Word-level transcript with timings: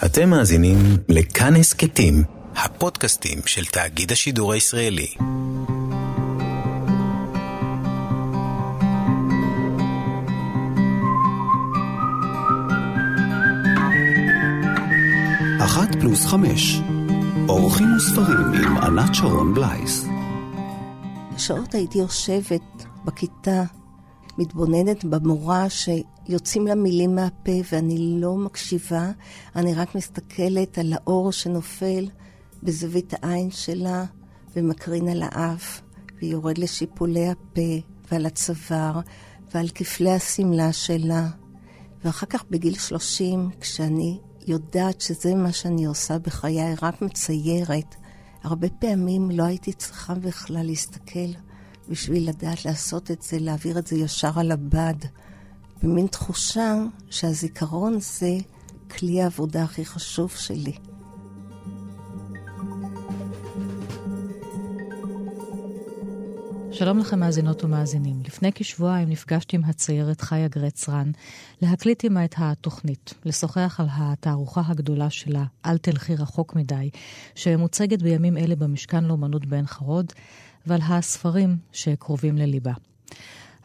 אתם 0.00 0.30
מאזינים 0.30 0.76
לכאן 1.08 1.56
הסכתים, 1.56 2.24
הפודקאסטים 2.56 3.38
של 3.46 3.64
תאגיד 3.64 4.12
השידור 4.12 4.52
הישראלי. 4.52 5.14
אחת 15.64 15.94
פלוס 16.00 16.26
חמש, 16.26 16.80
אורחים 17.48 17.96
וספרים 17.96 18.64
עם 18.64 18.76
ענת 18.76 19.14
שרון 19.14 19.54
בלייס. 19.54 20.06
שעות 21.38 21.74
הייתי 21.74 21.98
יושבת 21.98 22.84
בכיתה, 23.04 23.62
מתבוננת 24.38 25.04
במורה 25.04 25.66
שיוצאים 25.68 26.66
לה 26.66 26.74
מילים 26.74 27.14
מהפה 27.14 27.52
ואני 27.72 28.20
לא 28.20 28.36
מקשיבה, 28.36 29.10
אני 29.56 29.74
רק 29.74 29.94
מסתכלת 29.94 30.78
על 30.78 30.92
האור 30.92 31.32
שנופל 31.32 32.08
בזווית 32.62 33.14
העין 33.22 33.50
שלה 33.50 34.04
ומקרין 34.56 35.08
על 35.08 35.22
האף, 35.22 35.82
ויורד 36.22 36.58
לשיפולי 36.58 37.28
הפה 37.28 37.86
ועל 38.10 38.26
הצוואר 38.26 39.00
ועל 39.54 39.68
כפלי 39.74 40.12
השמלה 40.12 40.72
שלה. 40.72 41.28
ואחר 42.04 42.26
כך 42.26 42.44
בגיל 42.50 42.74
30, 42.74 43.50
כשאני 43.60 44.18
יודעת 44.46 45.00
שזה 45.00 45.34
מה 45.34 45.52
שאני 45.52 45.84
עושה 45.84 46.18
בחיי, 46.18 46.74
רק 46.82 47.02
מציירת, 47.02 47.94
הרבה 48.42 48.68
פעמים 48.68 49.30
לא 49.30 49.44
הייתי 49.44 49.72
צריכה 49.72 50.14
בכלל 50.14 50.66
להסתכל 50.66 51.28
בשביל 51.92 52.28
לדעת 52.28 52.64
לעשות 52.64 53.10
את 53.10 53.22
זה, 53.22 53.38
להעביר 53.38 53.78
את 53.78 53.86
זה 53.86 53.96
ישר 53.96 54.38
על 54.40 54.52
הבד. 54.52 54.94
במין 55.82 56.06
תחושה 56.06 56.74
שהזיכרון 57.10 58.00
זה 58.00 58.36
כלי 58.90 59.22
העבודה 59.22 59.62
הכי 59.62 59.84
חשוב 59.84 60.30
שלי. 60.30 60.72
שלום 66.72 66.98
לכם 66.98 67.20
מאזינות 67.20 67.64
ומאזינים. 67.64 68.22
לפני 68.26 68.50
כשבועיים 68.54 69.08
נפגשתי 69.08 69.56
עם 69.56 69.64
הציירת 69.64 70.20
חיה 70.20 70.48
גרצרן 70.48 71.10
להקליט 71.62 72.04
עמה 72.04 72.24
את 72.24 72.34
התוכנית, 72.38 73.14
לשוחח 73.24 73.80
על 73.80 73.86
התערוכה 73.90 74.62
הגדולה 74.66 75.10
שלה, 75.10 75.44
אל 75.66 75.78
תלכי 75.78 76.14
רחוק 76.14 76.54
מדי, 76.54 76.90
שמוצגת 77.34 78.02
בימים 78.02 78.36
אלה 78.36 78.56
במשכן 78.56 79.04
לאומנות 79.04 79.46
בעין 79.46 79.66
חרוד, 79.66 80.12
ועל 80.66 80.80
הספרים 80.82 81.56
שקרובים 81.72 82.38
לליבה. 82.38 82.72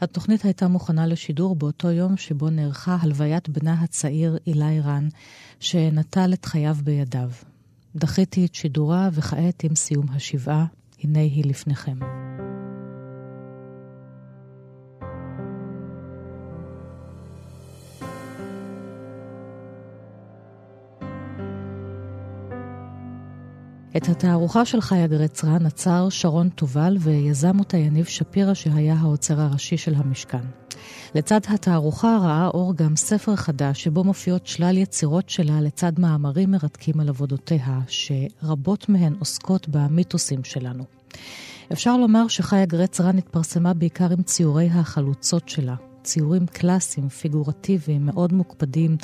התוכנית 0.02 0.46
הייתה 0.46 0.68
מוכנה 0.68 1.08
לשידור 1.08 1.56
באותו 1.56 1.92
יום 1.92 2.18
שבו 2.18 2.50
נערכה 2.50 2.98
הלוויית 3.02 3.50
בנה 3.50 3.74
הצעיר 3.74 4.38
אילי 4.48 4.80
רן, 4.80 5.08
שנטל 5.60 6.34
את 6.34 6.46
חייו 6.46 6.78
בידיו. 6.84 7.30
דחיתי 7.96 8.46
את 8.46 8.56
שידורה, 8.56 9.10
וכעת 9.14 9.64
עם 9.64 9.76
סיום 9.76 10.06
השבעה, 10.10 10.66
הנה 11.04 11.20
היא 11.20 11.46
לפניכם. 11.46 12.17
התערוכה 24.10 24.66
של 24.66 24.82
חיה 24.82 25.08
גרצרן 25.08 25.66
עצר 25.66 26.10
שרון 26.10 26.50
תובל 26.50 26.98
ויזם 27.00 27.60
אותה 27.60 27.78
יניב 27.78 28.06
שפירא 28.06 28.54
שהיה 28.54 28.96
האוצר 29.00 29.42
הראשי 29.42 29.78
של 29.78 29.94
המשכן. 29.96 30.46
לצד 31.16 31.40
התערוכה 31.48 32.18
ראה 32.22 32.48
אור 32.48 32.76
גם 32.76 32.96
ספר 32.96 33.36
חדש 33.36 33.84
שבו 33.84 34.04
מופיעות 34.04 34.48
שלל 34.48 34.78
יצירות 34.78 35.30
שלה 35.30 35.62
לצד 35.62 36.00
מאמרים 36.00 36.52
מרתקים 36.52 37.00
על 37.00 37.10
עבודותיה, 37.10 37.80
שרבות 37.88 38.90
מהן 38.90 39.16
עוסקות 39.20 39.70
במיתוסים 39.70 40.44
שלנו. 40.44 40.84
אפשר 41.72 41.98
לומר 41.98 42.28
שחיה 42.28 42.66
גרצרן 42.66 43.18
התפרסמה 43.18 43.74
בעיקר 43.74 44.12
עם 44.12 44.24
ציורי 44.24 44.70
החלוצות 44.72 45.50
שלה, 45.50 45.76
ציורים 46.08 46.46
קלאסיים, 46.48 47.10
פיגורטיביים, 47.10 48.06
מאוד 48.06 48.34
מוקפדים, 48.34 48.98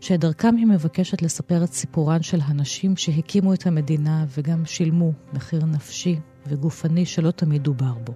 שדרכם 0.00 0.56
היא 0.56 0.66
מבקשת 0.66 1.22
לספר 1.22 1.64
את 1.64 1.72
סיפורן 1.72 2.22
של 2.22 2.40
הנשים 2.44 2.96
שהקימו 2.96 3.54
את 3.54 3.66
המדינה 3.66 4.24
וגם 4.38 4.64
שילמו 4.64 5.12
מחיר 5.32 5.64
נפשי 5.64 6.18
וגופני 6.46 7.06
שלא 7.06 7.30
תמיד 7.30 7.62
דובר 7.62 7.92
בו. 8.04 8.12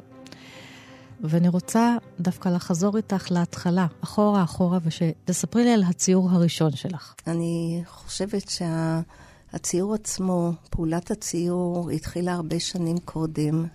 ואני 1.20 1.48
רוצה 1.48 1.96
דווקא 2.20 2.48
לחזור 2.48 2.96
איתך 2.96 3.26
להתחלה, 3.30 3.86
אחורה 4.04 4.42
אחורה, 4.42 4.78
ושתספרי 4.84 5.64
לי 5.64 5.72
על 5.72 5.82
הציור 5.82 6.30
הראשון 6.30 6.70
שלך. 6.70 7.14
אני 7.26 7.82
חושבת 7.86 8.48
שהציור 8.48 9.96
שה... 9.96 10.02
עצמו, 10.02 10.52
פעולת 10.70 11.10
הציור, 11.10 11.90
התחילה 11.90 12.32
הרבה 12.32 12.60
שנים 12.60 12.98
קודם. 12.98 13.66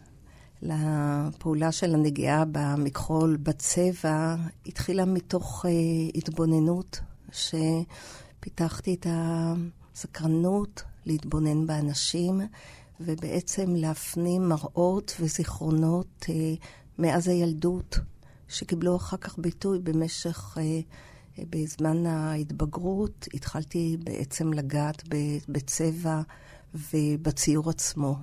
לפעולה 0.62 1.72
של 1.72 1.94
הנגיעה 1.94 2.44
במכחול, 2.52 3.38
בצבע, 3.38 4.36
התחילה 4.66 5.06
מתוך 5.06 5.66
uh, 5.66 5.70
התבוננות, 6.16 7.00
שפיתחתי 7.32 8.94
את 8.94 9.08
הסקרנות 9.10 10.84
להתבונן 11.06 11.68
באנשים, 11.68 12.42
ובעצם 13.00 13.76
להפנים 13.76 14.50
מראות 14.50 15.16
וזיכרונות 15.20 16.26
uh, 16.26 16.30
מאז 17.00 17.28
הילדות, 17.28 18.00
שקיבלו 18.48 18.96
אחר 18.96 19.18
כך 19.18 19.40
ביטוי 19.40 19.80
במשך, 19.80 20.58
uh, 20.58 21.42
בזמן 21.50 22.06
ההתבגרות, 22.06 23.28
התחלתי 23.34 23.98
בעצם 24.04 24.54
לגעת 24.54 25.04
בצבע 25.50 26.22
ובציור 26.94 27.70
עצמו. 27.70 28.16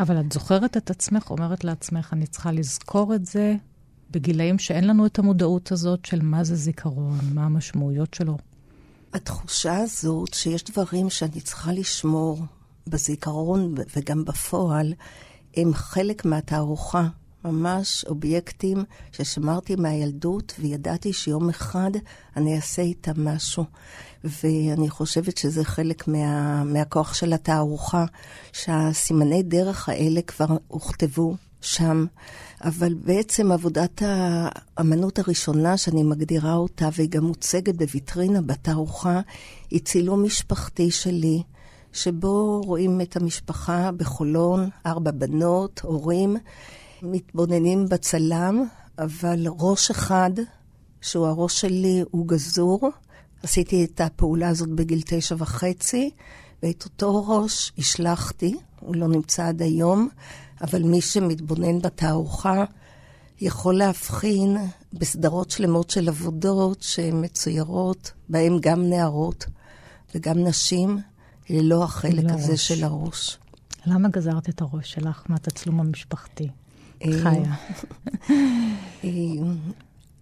אבל 0.00 0.20
את 0.20 0.32
זוכרת 0.32 0.76
את 0.76 0.90
עצמך, 0.90 1.30
אומרת 1.30 1.64
לעצמך, 1.64 2.12
אני 2.12 2.26
צריכה 2.26 2.52
לזכור 2.52 3.14
את 3.14 3.26
זה 3.26 3.54
בגילאים 4.10 4.58
שאין 4.58 4.86
לנו 4.86 5.06
את 5.06 5.18
המודעות 5.18 5.72
הזאת 5.72 6.04
של 6.04 6.22
מה 6.22 6.44
זה 6.44 6.56
זיכרון, 6.56 7.18
מה 7.34 7.44
המשמעויות 7.44 8.14
שלו. 8.14 8.38
התחושה 9.12 9.76
הזאת 9.76 10.34
שיש 10.34 10.64
דברים 10.64 11.10
שאני 11.10 11.40
צריכה 11.40 11.72
לשמור 11.72 12.44
בזיכרון 12.86 13.74
וגם 13.96 14.24
בפועל, 14.24 14.94
הם 15.56 15.74
חלק 15.74 16.24
מהתערוכה. 16.24 17.08
ממש 17.44 18.04
אובייקטים 18.08 18.84
ששמרתי 19.12 19.76
מהילדות 19.76 20.54
וידעתי 20.58 21.12
שיום 21.12 21.48
אחד 21.48 21.90
אני 22.36 22.56
אעשה 22.56 22.82
איתם 22.82 23.28
משהו. 23.28 23.64
ואני 24.24 24.90
חושבת 24.90 25.36
שזה 25.36 25.64
חלק 25.64 26.08
מה, 26.08 26.64
מהכוח 26.64 27.14
של 27.14 27.32
התערוכה, 27.32 28.04
שהסימני 28.52 29.42
דרך 29.42 29.88
האלה 29.88 30.22
כבר 30.22 30.56
הוכתבו 30.68 31.36
שם. 31.60 32.06
אבל 32.64 32.94
בעצם 32.94 33.52
עבודת 33.52 34.02
האמנות 34.04 35.18
הראשונה 35.18 35.76
שאני 35.76 36.02
מגדירה 36.02 36.54
אותה, 36.54 36.88
והיא 36.96 37.08
גם 37.08 37.24
מוצגת 37.24 37.74
בוויטרינה 37.74 38.42
בתערוכה, 38.42 39.20
היא 39.70 39.80
צילום 39.80 40.24
משפחתי 40.24 40.90
שלי, 40.90 41.42
שבו 41.92 42.60
רואים 42.64 43.00
את 43.00 43.16
המשפחה 43.16 43.90
בחולון, 43.96 44.68
ארבע 44.86 45.10
בנות, 45.10 45.80
הורים. 45.84 46.36
מתבוננים 47.02 47.88
בצלם, 47.88 48.64
אבל 48.98 49.46
ראש 49.46 49.90
אחד, 49.90 50.30
שהוא 51.00 51.26
הראש 51.26 51.60
שלי, 51.60 52.02
הוא 52.10 52.28
גזור. 52.28 52.90
עשיתי 53.42 53.84
את 53.84 54.00
הפעולה 54.00 54.48
הזאת 54.48 54.68
בגיל 54.68 55.02
תשע 55.06 55.34
וחצי, 55.38 56.10
ואת 56.62 56.84
אותו 56.84 57.26
ראש 57.28 57.72
השלכתי, 57.78 58.54
הוא 58.80 58.96
לא 58.96 59.08
נמצא 59.08 59.46
עד 59.46 59.62
היום, 59.62 60.08
אבל 60.60 60.82
מי 60.82 61.00
שמתבונן 61.00 61.78
בתערוכה 61.78 62.64
יכול 63.40 63.78
להבחין 63.78 64.56
בסדרות 64.92 65.50
שלמות 65.50 65.90
של 65.90 66.08
עבודות 66.08 66.82
שמצוירות, 66.82 68.12
בהן 68.28 68.58
גם 68.60 68.82
נערות 68.82 69.46
וגם 70.14 70.44
נשים, 70.44 70.98
ללא 71.50 71.84
החלק 71.84 72.24
לא 72.24 72.32
הזה 72.32 72.52
ראש. 72.52 72.68
של 72.68 72.84
הראש. 72.84 73.38
למה 73.86 74.08
גזרת 74.08 74.48
את 74.48 74.60
הראש 74.60 74.92
שלך 74.92 75.22
מהתצלום 75.28 75.80
המשפחתי? 75.80 76.48
חיה. 77.22 77.54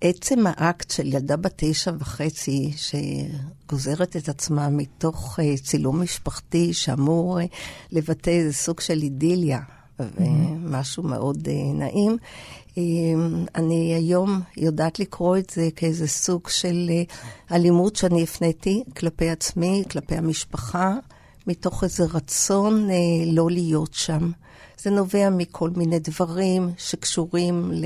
עצם 0.00 0.46
האקט 0.46 0.90
של 0.90 1.06
ילדה 1.06 1.36
בת 1.36 1.52
תשע 1.56 1.92
וחצי, 1.98 2.72
שגוזרת 2.76 4.16
את 4.16 4.28
עצמה 4.28 4.68
מתוך 4.68 5.40
אה, 5.42 5.56
צילום 5.56 6.02
משפחתי 6.02 6.72
שאמור 6.72 7.40
אה, 7.40 7.44
לבטא 7.92 8.30
איזה 8.30 8.52
סוג 8.52 8.80
של 8.80 9.02
אידיליה, 9.02 9.60
ומשהו 9.98 11.02
מאוד 11.02 11.48
אה, 11.48 11.72
נעים, 11.74 12.16
אני 13.54 13.94
היום 13.94 14.40
יודעת 14.56 14.98
לקרוא 14.98 15.36
את 15.36 15.50
זה 15.50 15.68
כאיזה 15.76 16.08
סוג 16.08 16.48
של 16.48 16.90
אלימות 17.52 17.96
שאני 17.96 18.22
הפניתי 18.22 18.84
כלפי 18.96 19.30
עצמי, 19.30 19.82
כלפי 19.90 20.16
המשפחה, 20.16 20.94
מתוך 21.50 21.84
איזה 21.84 22.04
רצון 22.04 22.88
לא 23.26 23.50
להיות 23.50 23.94
שם. 23.94 24.30
זה 24.82 24.90
נובע 24.90 25.30
מכל 25.30 25.70
מיני 25.70 25.98
דברים 25.98 26.70
שקשורים 26.78 27.70
ל... 27.72 27.84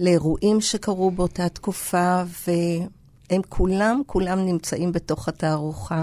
לאירועים 0.00 0.60
שקרו 0.60 1.10
באותה 1.10 1.48
תקופה, 1.48 2.22
והם 2.46 3.42
כולם, 3.48 4.02
כולם 4.06 4.46
נמצאים 4.46 4.92
בתוך 4.92 5.28
התערוכה. 5.28 6.02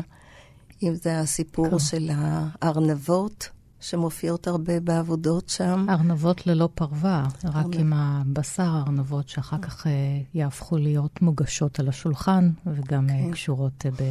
אם 0.83 0.95
זה 0.95 1.19
הסיפור 1.19 1.69
כן. 1.69 1.79
של 1.79 2.09
הארנבות, 2.13 3.49
שמופיעות 3.81 4.47
הרבה 4.47 4.79
בעבודות 4.79 5.49
שם. 5.49 5.85
ארנבות 5.89 6.47
ללא 6.47 6.69
פרווה, 6.75 7.27
רק 7.43 7.65
עם 7.73 7.93
הבשר 7.93 8.81
ארנבות 8.87 9.29
שאחר 9.29 9.57
כך 9.61 9.85
uh, 9.85 9.89
יהפכו 10.33 10.77
להיות 10.77 11.21
מוגשות 11.21 11.79
על 11.79 11.89
השולחן, 11.89 12.49
וגם 12.65 13.07
כן. 13.07 13.29
uh, 13.29 13.33
קשורות 13.33 13.85
uh, 13.85 14.03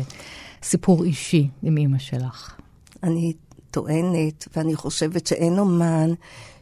בסיפור 0.61 1.05
אישי 1.05 1.49
עם 1.63 1.77
אימא 1.77 1.99
שלך. 1.99 2.55
אני 3.03 3.33
טוענת, 3.79 4.49
ואני 4.57 4.77
חושבת 4.77 5.27
שאין 5.27 5.59
אומן 5.59 6.11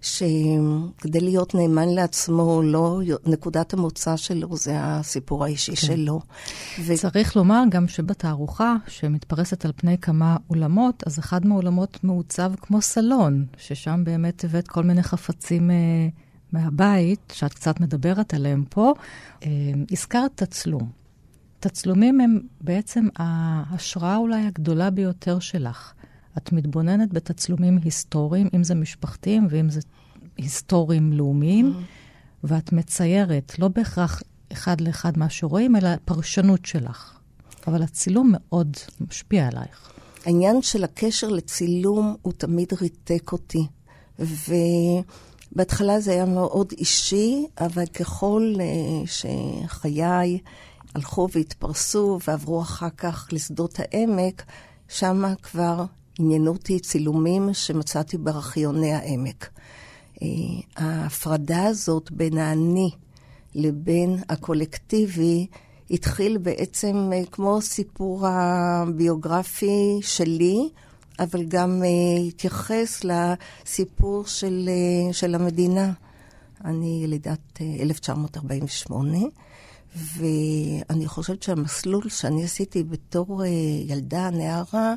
שכדי 0.01 1.21
להיות 1.21 1.55
נאמן 1.55 1.89
לעצמו, 1.89 2.63
לא, 2.65 3.01
נקודת 3.27 3.73
המוצא 3.73 4.17
שלו 4.17 4.57
זה 4.57 4.73
הסיפור 4.77 5.45
האישי 5.45 5.77
כן. 5.77 5.87
שלו. 5.87 6.21
ו... 6.81 6.97
צריך 6.97 7.37
לומר 7.37 7.63
גם 7.69 7.89
שבתערוכה, 7.89 8.75
שמתפרסת 8.89 9.65
על 9.65 9.73
פני 9.77 9.99
כמה 9.99 10.37
אולמות, 10.51 11.03
אז 11.07 11.19
אחד 11.19 11.47
מהאולמות 11.47 12.05
מעוצב 12.05 12.53
כמו 12.61 12.83
סלון, 12.83 13.47
ששם 13.57 14.01
באמת 14.05 14.45
הבאת 14.45 14.69
כל 14.69 14.83
מיני 14.83 15.03
חפצים... 15.03 15.71
אה, 15.71 15.77
מהבית, 16.53 17.33
שאת 17.37 17.55
קצת 17.55 17.81
מדברת 17.81 18.35
עליהם 18.35 18.65
פה, 18.69 18.95
אה, 19.43 19.49
הזכרת 19.91 20.31
תצלום. 20.35 20.91
תצלומים 21.61 22.21
הם 22.21 22.41
בעצם 22.61 23.09
ההשראה 23.17 24.17
אולי 24.17 24.47
הגדולה 24.47 24.91
ביותר 24.91 25.39
שלך. 25.39 25.93
את 26.39 26.53
מתבוננת 26.53 27.13
בתצלומים 27.13 27.79
היסטוריים, 27.85 28.49
אם 28.55 28.65
זה 28.65 28.75
משפחתיים 28.75 29.47
ואם 29.51 29.71
זה 29.71 29.81
היסטוריים 30.37 31.13
לאומיים. 31.13 31.75
ואת 32.45 32.73
מציירת, 32.73 33.59
לא 33.59 33.69
בהכרח 33.69 34.23
אחד 34.53 34.81
לאחד 34.81 35.19
מה 35.19 35.31
שרואים, 35.31 35.77
אלא 35.77 35.89
פרשנות 36.05 36.65
שלך. 36.65 37.19
אבל 37.67 37.83
הצילום 37.83 38.33
מאוד 38.33 38.77
משפיע 39.01 39.49
עלייך. 39.49 39.91
העניין 40.27 40.63
של 40.63 40.85
הקשר 40.85 41.29
לצילום 41.29 42.17
הוא 42.23 42.33
תמיד 42.33 42.73
ריתק 42.81 43.33
אותי. 43.33 43.67
ובהתחלה 44.19 46.01
זה 46.01 46.11
היה 46.13 46.25
מאוד 46.25 46.73
אישי, 46.73 47.47
אבל 47.61 47.87
ככל 47.87 48.55
uh, 48.57 48.61
שחיי 49.07 50.39
הלכו 50.95 51.29
והתפרסו 51.33 52.19
ועברו 52.27 52.63
אחר 52.63 52.91
כך 52.97 53.29
לשדות 53.33 53.79
העמק, 53.79 54.45
שמה 54.89 55.35
כבר 55.35 55.85
עניינו 56.19 56.51
אותי 56.51 56.81
צילומים 56.81 57.49
שמצאתי 57.53 58.19
בארכיוני 58.19 58.93
העמק. 58.93 59.51
אה, 60.23 60.29
ההפרדה 60.77 61.67
הזאת 61.67 62.11
בין 62.11 62.39
האני 62.39 62.91
לבין 63.55 64.23
הקולקטיבי 64.29 65.47
התחיל 65.91 66.39
בעצם 66.39 67.11
אה, 67.13 67.23
כמו 67.31 67.61
סיפור 67.61 68.27
הביוגרפי 68.27 69.99
שלי, 70.03 70.69
אבל 71.19 71.45
גם 71.45 71.83
אה, 71.83 72.23
התייחס 72.29 73.05
לסיפור 73.05 74.27
של, 74.27 74.69
של 75.13 75.35
המדינה. 75.35 75.93
אני 76.65 77.01
ילידת 77.05 77.61
1948, 77.81 79.19
ואני 79.97 81.07
חושבת 81.07 81.43
שהמסלול 81.43 82.09
שאני 82.09 82.45
עשיתי 82.45 82.83
בתור 82.83 83.45
ילדה, 83.87 84.31
נערה, 84.31 84.95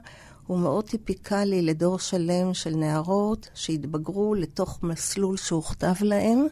הוא 0.50 0.60
מאוד 0.60 0.86
טיפיקלי 0.86 1.62
לדור 1.62 2.00
שלם 2.00 2.54
של 2.54 2.76
נערות 2.76 3.50
שהתבגרו 3.54 4.36
לתוך 4.36 4.84
מסלול 4.84 5.38
שהוכתב 5.38 5.94
להם, 6.02 6.46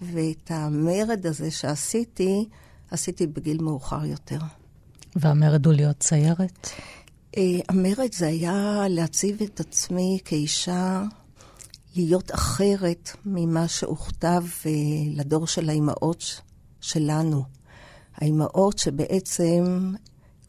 ואת 0.00 0.50
המרד 0.50 1.26
הזה 1.26 1.50
שעשיתי, 1.50 2.48
עשיתי 2.90 3.26
בגיל 3.26 3.62
מאוחר 3.62 4.04
יותר. 4.04 4.38
והמרד 5.16 5.66
הוא 5.66 5.74
להיות 5.74 5.96
ציירת? 5.98 6.70
Uh, 7.36 7.38
המרד 7.68 8.12
זה 8.12 8.26
היה 8.26 8.84
להציב 8.88 9.42
את 9.42 9.60
עצמי 9.60 10.18
כאישה, 10.24 11.02
להיות 11.96 12.34
אחרת 12.34 13.10
ממה 13.24 13.68
שהוכתב 13.68 14.44
uh, 14.62 14.66
לדור 15.16 15.46
של 15.46 15.68
האימהות 15.68 16.40
שלנו. 16.80 17.42
האימהות 18.16 18.78
שבעצם 18.78 19.92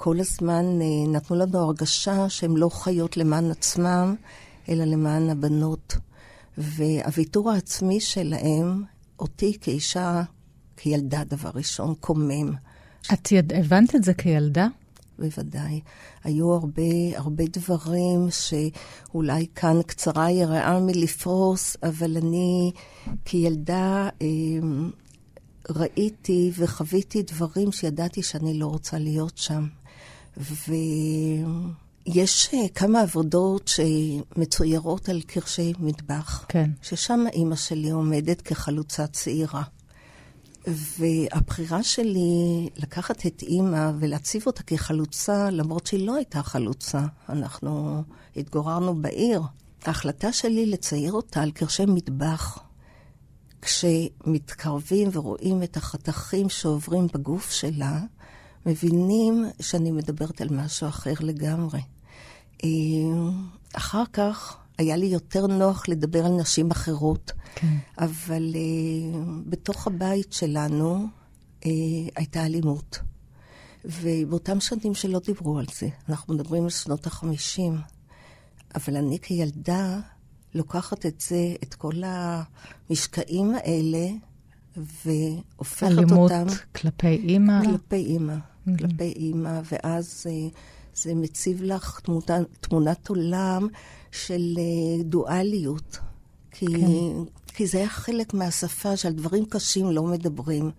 כל 0.02 0.20
הזמן 0.20 0.66
אה, 0.82 1.12
נתנו 1.12 1.36
לנו 1.38 1.60
הרגשה 1.60 2.30
שהן 2.30 2.58
לא 2.58 2.70
חיות 2.70 3.18
למען 3.18 3.52
עצמם, 3.52 4.16
אלא 4.70 4.86
למען 4.86 5.30
הבנות. 5.30 5.98
והוויתור 6.58 7.52
העצמי 7.52 8.00
שלהם, 8.00 8.84
אותי 9.20 9.58
כאישה, 9.62 10.24
כילדה, 10.78 11.24
דבר 11.24 11.50
ראשון, 11.56 11.94
קומם. 12.00 12.54
את 13.14 13.32
יד... 13.32 13.54
הבנת 13.54 13.96
את 13.96 14.04
זה 14.04 14.14
כילדה? 14.14 14.68
בוודאי. 15.20 15.82
היו 16.24 16.54
הרבה, 16.54 16.84
הרבה 17.16 17.44
דברים 17.54 18.28
שאולי 18.30 19.48
כאן 19.56 19.82
קצרה 19.82 20.32
יראה 20.32 20.80
מלפרוס, 20.80 21.78
אבל 21.84 22.18
אני 22.18 22.72
כילדה 23.26 24.10
אה, 24.22 24.28
ראיתי 25.70 26.52
וחוויתי 26.58 27.24
דברים 27.24 27.72
שידעתי 27.72 28.24
שאני 28.24 28.60
לא 28.60 28.66
רוצה 28.66 28.98
להיות 28.98 29.38
שם. 29.38 29.68
ויש 30.40 32.50
אה, 32.54 32.60
כמה 32.76 33.02
עבודות 33.02 33.68
שמצוירות 33.68 35.10
על 35.10 35.22
קרשי 35.22 35.74
מטבח. 35.80 36.46
כן. 36.48 36.70
ששם 36.82 37.20
אימא 37.34 37.56
שלי 37.56 37.90
עומדת 37.90 38.42
כחלוצה 38.42 39.08
צעירה. 39.08 39.64
והבחירה 40.68 41.84
שלי 41.84 42.70
לקחת 42.76 43.26
את 43.26 43.42
אימא 43.42 43.92
ולהציב 44.00 44.44
אותה 44.46 44.64
כחלוצה, 44.64 45.50
למרות 45.50 45.88
שהיא 45.88 46.08
לא 46.08 46.16
הייתה 46.16 46.44
חלוצה, 46.44 47.06
אנחנו 47.30 48.04
התגוררנו 48.36 49.02
בעיר. 49.02 49.42
ההחלטה 49.86 50.34
שלי 50.34 50.66
לצייר 50.66 51.14
אותה 51.14 51.42
על 51.42 51.52
קרשי 51.52 51.86
מטבח, 51.86 52.60
כשמתקרבים 53.62 55.10
ורואים 55.14 55.64
את 55.64 55.78
החתכים 55.78 56.50
שעוברים 56.50 57.08
בגוף 57.14 57.52
שלה, 57.52 58.00
מבינים 58.66 59.46
שאני 59.62 59.92
מדברת 59.92 60.42
על 60.42 60.48
משהו 60.52 60.88
אחר 60.88 61.14
לגמרי. 61.20 61.82
אה, 62.64 62.70
אחר 63.74 64.04
כך 64.14 64.58
היה 64.78 64.96
לי 64.96 65.06
יותר 65.06 65.48
נוח 65.48 65.88
לדבר 65.88 66.26
על 66.26 66.32
נשים 66.32 66.72
אחרות, 66.72 67.32
כן. 67.56 67.78
אבל 67.98 68.54
uh, 68.54 69.18
בתוך 69.50 69.88
הבית 69.88 70.34
שלנו 70.34 71.06
uh, 71.62 71.66
הייתה 72.16 72.46
אלימות. 72.46 73.00
ובאותם 73.86 74.60
שנים 74.60 74.96
שלא 74.96 75.20
דיברו 75.26 75.60
על 75.60 75.66
זה, 75.80 75.88
אנחנו 76.10 76.34
מדברים 76.34 76.64
על 76.64 76.70
שנות 76.70 77.08
החמישים, 77.08 77.78
אבל 78.76 78.96
אני 78.96 79.20
כילדה 79.20 80.00
לוקחת 80.54 81.06
את 81.06 81.22
זה, 81.22 81.56
את 81.64 81.74
כל 81.74 81.94
המשקעים 82.04 83.56
האלה, 83.56 84.08
והופכת 84.78 85.84
אלימות 85.84 86.12
אותם... 86.12 86.36
אלימות 86.36 86.58
כלפי 86.76 87.08
אימא? 87.08 87.66
כלפי 87.66 87.96
אימא. 87.96 88.34
mm-hmm. 88.36 88.78
כלפי 88.78 89.14
אימא, 89.16 89.62
ואז 89.72 90.26
אה, 90.30 90.48
זה 90.96 91.16
מציב 91.16 91.64
לך 91.64 92.00
תמונה, 92.00 92.38
תמונת 92.60 93.08
עולם 93.08 93.68
של 94.12 94.58
אה, 94.58 95.04
דואליות. 95.04 96.00
כי, 96.52 96.66
כן. 96.66 97.24
כי 97.48 97.68
זה 97.68 97.78
היה 97.78 97.90
חלק 97.90 98.34
מהשפה 98.34 98.98
שעל 98.98 99.14
דברים 99.14 99.46
קשים 99.46 99.92
לא 99.92 100.04
מדברים. 100.04 100.72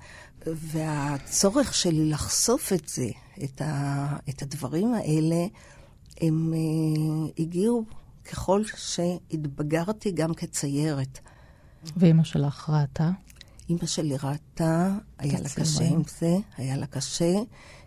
והצורך 0.46 1.74
שלי 1.74 2.10
לחשוף 2.10 2.72
את 2.72 2.88
זה, 2.88 3.08
את, 3.44 3.60
ה, 3.60 4.16
את 4.28 4.42
הדברים 4.42 4.94
האלה, 4.94 5.46
הם 6.20 6.52
uh, 6.52 7.42
הגיעו 7.42 7.84
ככל 8.30 8.62
שהתבגרתי 8.76 10.10
גם 10.10 10.34
כציירת. 10.34 11.18
ואימא 11.96 12.24
שלך 12.24 12.70
ראתה? 12.70 13.10
אימא 13.70 13.86
שלי 13.86 14.16
ראתה, 14.22 14.88
היה 15.18 15.40
לה 15.40 15.48
קשה 15.48 15.84
עם 15.84 16.02
זה, 16.18 16.36
היה 16.56 16.76
לה 16.76 16.86
קשה, 16.86 17.34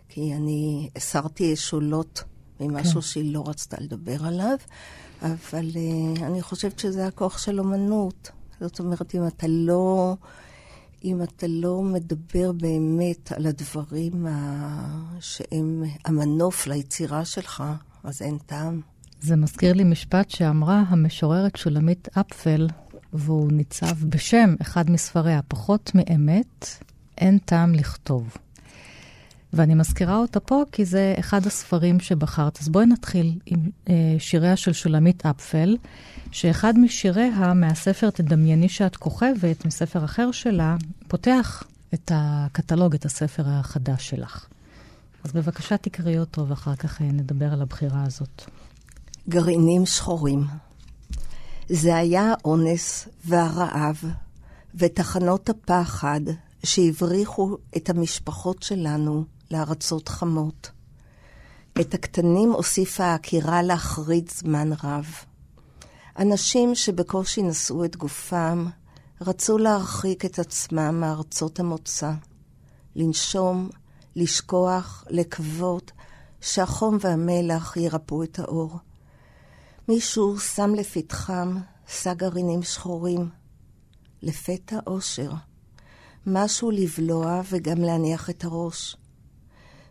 כי 0.08 0.34
אני 0.34 0.88
הסרתי 0.96 1.52
אשולות 1.54 2.22
ממשהו 2.60 2.94
כן. 2.94 3.00
שהיא 3.00 3.34
לא 3.34 3.44
רצתה 3.46 3.76
לדבר 3.80 4.24
עליו, 4.24 4.56
אבל 5.22 5.70
uh, 5.70 6.22
אני 6.22 6.42
חושבת 6.42 6.78
שזה 6.78 7.06
הכוח 7.06 7.38
של 7.38 7.60
אומנות. 7.60 8.30
זאת 8.60 8.78
אומרת, 8.78 9.14
אם 9.14 9.26
אתה 9.26 9.46
לא... 9.48 10.16
אם 11.04 11.22
אתה 11.22 11.46
לא 11.46 11.82
מדבר 11.82 12.52
באמת 12.52 13.32
על 13.32 13.46
הדברים 13.46 14.26
ה... 14.26 15.16
שהם 15.20 15.84
המנוף 16.04 16.66
ליצירה 16.66 17.24
שלך, 17.24 17.64
אז 18.04 18.22
אין 18.22 18.38
טעם. 18.46 18.80
זה 19.20 19.36
מזכיר 19.36 19.72
לי 19.72 19.84
משפט 19.84 20.30
שאמרה 20.30 20.82
המשוררת 20.88 21.56
שולמית 21.56 22.08
אפפל, 22.18 22.68
והוא 23.14 23.52
ניצב 23.52 24.04
בשם 24.08 24.54
אחד 24.60 24.90
מספריה, 24.90 25.40
פחות 25.48 25.90
מאמת, 25.94 26.66
אין 27.18 27.38
טעם 27.38 27.74
לכתוב. 27.74 28.36
ואני 29.52 29.74
מזכירה 29.74 30.16
אותה 30.16 30.40
פה 30.40 30.62
כי 30.72 30.84
זה 30.84 31.14
אחד 31.18 31.46
הספרים 31.46 32.00
שבחרת. 32.00 32.58
אז 32.60 32.68
בואי 32.68 32.86
נתחיל 32.86 33.38
עם 33.46 33.70
אה, 33.88 33.94
שיריה 34.18 34.56
של 34.56 34.72
שולמית 34.72 35.26
אפפל, 35.26 35.76
שאחד 36.30 36.78
משיריה 36.78 37.54
מהספר 37.54 38.10
תדמייני 38.10 38.68
שאת 38.68 38.96
כוכבת, 38.96 39.66
מספר 39.66 40.04
אחר 40.04 40.30
שלה, 40.30 40.76
פותח 41.08 41.62
את 41.94 42.10
הקטלוג, 42.14 42.94
את 42.94 43.04
הספר 43.04 43.42
החדש 43.46 44.08
שלך. 44.10 44.46
אז 45.24 45.32
בבקשה 45.32 45.76
תקראי 45.76 46.18
אותו 46.18 46.48
ואחר 46.48 46.74
כך 46.74 47.02
אה, 47.02 47.06
נדבר 47.06 47.52
על 47.52 47.62
הבחירה 47.62 48.04
הזאת. 48.06 48.42
גרעינים 49.28 49.86
שחורים. 49.86 50.44
זה 51.68 51.96
היה 51.96 52.32
האונס 52.32 53.08
והרעב 53.24 54.02
ותחנות 54.74 55.48
הפחד 55.48 56.20
שהבריחו 56.64 57.56
את 57.76 57.90
המשפחות 57.90 58.62
שלנו 58.62 59.24
לארצות 59.50 60.08
חמות. 60.08 60.70
את 61.80 61.94
הקטנים 61.94 62.52
הוסיפה 62.52 63.04
העקירה 63.04 63.62
להחריד 63.62 64.30
זמן 64.30 64.70
רב. 64.84 65.06
אנשים 66.18 66.74
שבקושי 66.74 67.42
נשאו 67.42 67.84
את 67.84 67.96
גופם, 67.96 68.66
רצו 69.20 69.58
להרחיק 69.58 70.24
את 70.24 70.38
עצמם 70.38 71.00
מארצות 71.00 71.60
המוצא, 71.60 72.12
לנשום, 72.96 73.68
לשכוח, 74.16 75.04
לקוות 75.10 75.92
שהחום 76.40 76.98
והמלח 77.00 77.76
ירפאו 77.76 78.22
את 78.22 78.38
האור. 78.38 78.78
מישהו 79.88 80.38
שם 80.38 80.74
לפתחם 80.74 81.56
שא 81.88 82.14
גרעינים 82.14 82.62
שחורים, 82.62 83.28
לפתע 84.22 84.78
אושר, 84.86 85.32
משהו 86.26 86.70
לבלוע 86.70 87.40
וגם 87.50 87.78
להניח 87.78 88.30
את 88.30 88.44
הראש. 88.44 88.96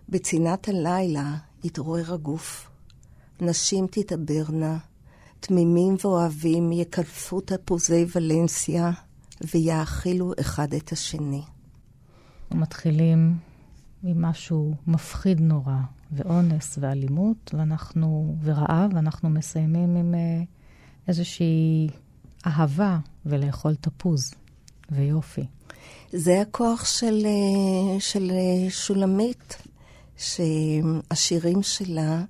בצינת 0.10 0.68
הלילה 0.68 1.36
יתעורר 1.64 2.14
הגוף, 2.14 2.70
נשים 3.42 3.88
תתעברנה, 3.92 4.78
תמימים 5.40 5.96
ואוהבים 6.02 6.72
יקלפו 6.72 7.42
תפוזי 7.42 8.06
ולנסיה 8.16 8.92
ויאכילו 9.54 10.34
אחד 10.40 10.74
את 10.74 10.92
השני. 10.92 11.42
מתחילים 12.52 13.38
ממשהו 14.04 14.74
מפחיד 14.88 15.42
נורא, 15.42 15.78
ואונס 16.14 16.78
ואלימות, 16.82 17.54
ואנחנו, 17.58 18.36
ורעב, 18.44 18.92
ואנחנו 18.96 19.30
מסיימים 19.30 19.96
עם 19.96 20.16
אה, 20.16 20.44
איזושהי 21.08 21.90
אהבה 22.46 22.98
ולאכול 23.26 23.76
תפוז 23.76 24.34
ויופי. 24.92 25.46
זה 26.14 26.42
הכוח 26.42 26.86
של, 26.86 27.26
אה, 27.26 28.00
של 28.00 28.32
אה, 28.32 28.70
שולמית, 28.70 29.58
שהשירים 30.18 31.64
שלה 31.64 32.24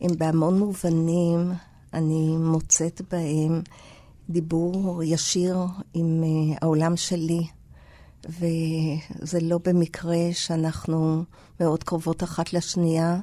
הם 0.00 0.10
בהמון 0.18 0.58
מובנים, 0.58 1.52
אני 1.94 2.36
מוצאת 2.36 3.02
בהם 3.10 3.62
דיבור 4.30 5.02
ישיר 5.02 5.58
עם 5.94 6.22
העולם 6.60 6.96
שלי. 6.96 7.46
וזה 8.28 9.40
לא 9.42 9.58
במקרה 9.64 10.18
שאנחנו 10.32 11.24
מאוד 11.60 11.84
קרובות 11.84 12.22
אחת 12.22 12.52
לשנייה 12.52 13.20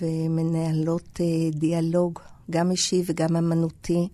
ומנהלות 0.00 1.20
uh, 1.20 1.56
דיאלוג, 1.58 2.18
גם 2.50 2.70
אישי 2.70 3.02
וגם 3.06 3.36
אמנותי, 3.36 4.08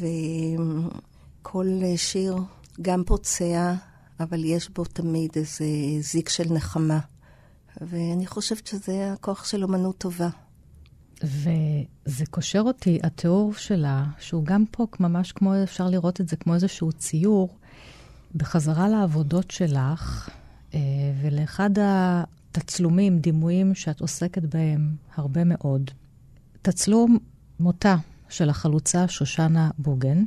וכל 0.00 1.66
uh, 1.80 1.96
שיר 1.96 2.36
גם 2.82 3.04
פוצע, 3.04 3.74
אבל 4.20 4.44
יש 4.44 4.68
בו 4.68 4.84
תמיד 4.84 5.30
איזה 5.36 5.64
זיק 6.00 6.28
של 6.28 6.52
נחמה. 6.52 6.98
ואני 7.80 8.26
חושבת 8.26 8.66
שזה 8.66 9.12
הכוח 9.12 9.44
של 9.44 9.64
אמנות 9.64 9.98
טובה. 9.98 10.28
וזה 11.22 12.26
קושר 12.30 12.60
אותי, 12.60 12.98
התיאור 13.02 13.54
שלה, 13.54 14.04
שהוא 14.18 14.44
גם 14.44 14.64
פה 14.70 14.86
ממש 15.00 15.32
כמו, 15.32 15.62
אפשר 15.62 15.88
לראות 15.88 16.20
את 16.20 16.28
זה 16.28 16.36
כמו 16.36 16.54
איזשהו 16.54 16.92
ציור, 16.92 17.56
בחזרה 18.34 18.88
לעבודות 18.88 19.50
שלך, 19.50 20.28
אה, 20.74 20.80
ולאחד 21.22 21.70
התצלומים, 22.50 23.18
דימויים 23.18 23.74
שאת 23.74 24.00
עוסקת 24.00 24.42
בהם 24.42 24.94
הרבה 25.14 25.44
מאוד, 25.44 25.90
תצלום 26.62 27.18
מותה 27.60 27.96
של 28.28 28.50
החלוצה 28.50 29.08
שושנה 29.08 29.70
בוגן, 29.78 30.24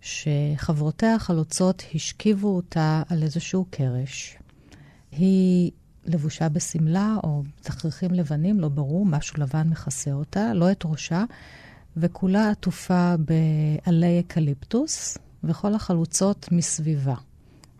שחברותיה 0.00 1.14
החלוצות 1.14 1.82
השכיבו 1.94 2.56
אותה 2.56 3.02
על 3.08 3.22
איזשהו 3.22 3.66
קרש. 3.70 4.36
היא 5.10 5.70
לבושה 6.04 6.48
בשמלה 6.48 7.16
או 7.24 7.42
תכריכים 7.60 8.10
לבנים, 8.10 8.60
לא 8.60 8.68
ברור, 8.68 9.06
משהו 9.06 9.40
לבן 9.40 9.68
מכסה 9.68 10.12
אותה, 10.12 10.54
לא 10.54 10.72
את 10.72 10.82
ראשה, 10.84 11.24
וכולה 11.96 12.50
עטופה 12.50 13.14
בעלי 13.16 14.20
אקליפטוס, 14.20 15.18
וכל 15.44 15.74
החלוצות 15.74 16.48
מסביבה. 16.52 17.14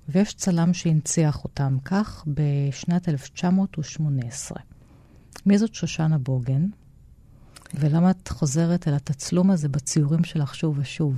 ויש 0.09 0.35
צלם 0.35 0.75
שהנציח 0.75 1.45
אותם 1.45 1.77
כך 1.85 2.25
בשנת 2.27 3.09
1918. 3.09 4.59
מי 5.47 5.59
זאת 5.59 5.75
שושנה 5.75 6.19
בוגן? 6.19 6.67
ולמה 7.75 8.11
את 8.11 8.29
חוזרת 8.29 8.89
אל 8.89 8.95
התצלום 8.95 9.51
הזה 9.51 9.69
בציורים 9.69 10.25
שלך 10.25 10.55
שוב 10.55 10.79
ושוב? 10.79 11.15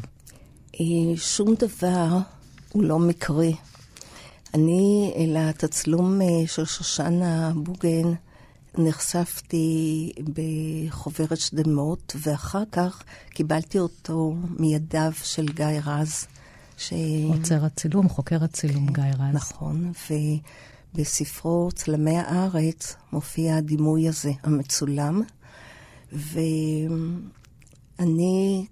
אה, 0.80 1.16
שום 1.16 1.54
דבר 1.58 2.18
הוא 2.72 2.84
לא 2.84 2.98
מקרי. 2.98 3.54
אני, 4.54 5.12
אל 5.16 5.36
התצלום 5.36 6.22
אה, 6.22 6.46
של 6.46 6.64
שושנה 6.64 7.52
בוגן, 7.56 8.12
נחשפתי 8.78 10.12
בחוברת 10.34 11.38
שדמות, 11.38 12.16
ואחר 12.22 12.62
כך 12.72 13.02
קיבלתי 13.30 13.78
אותו 13.78 14.34
מידיו 14.58 15.12
של 15.22 15.46
גיא 15.46 15.66
רז. 15.86 16.26
ש... 16.78 16.92
עוצר 17.28 17.64
הצילום, 17.64 18.08
חוקר 18.08 18.44
הצילום 18.44 18.86
גיא 18.92 19.02
רז. 19.18 19.34
נכון, 19.34 19.92
ובספרו 20.94 21.68
צלמי 21.74 22.18
הארץ 22.18 22.96
מופיע 23.12 23.56
הדימוי 23.56 24.08
הזה, 24.08 24.32
המצולם, 24.42 25.22
ואני 26.12 26.56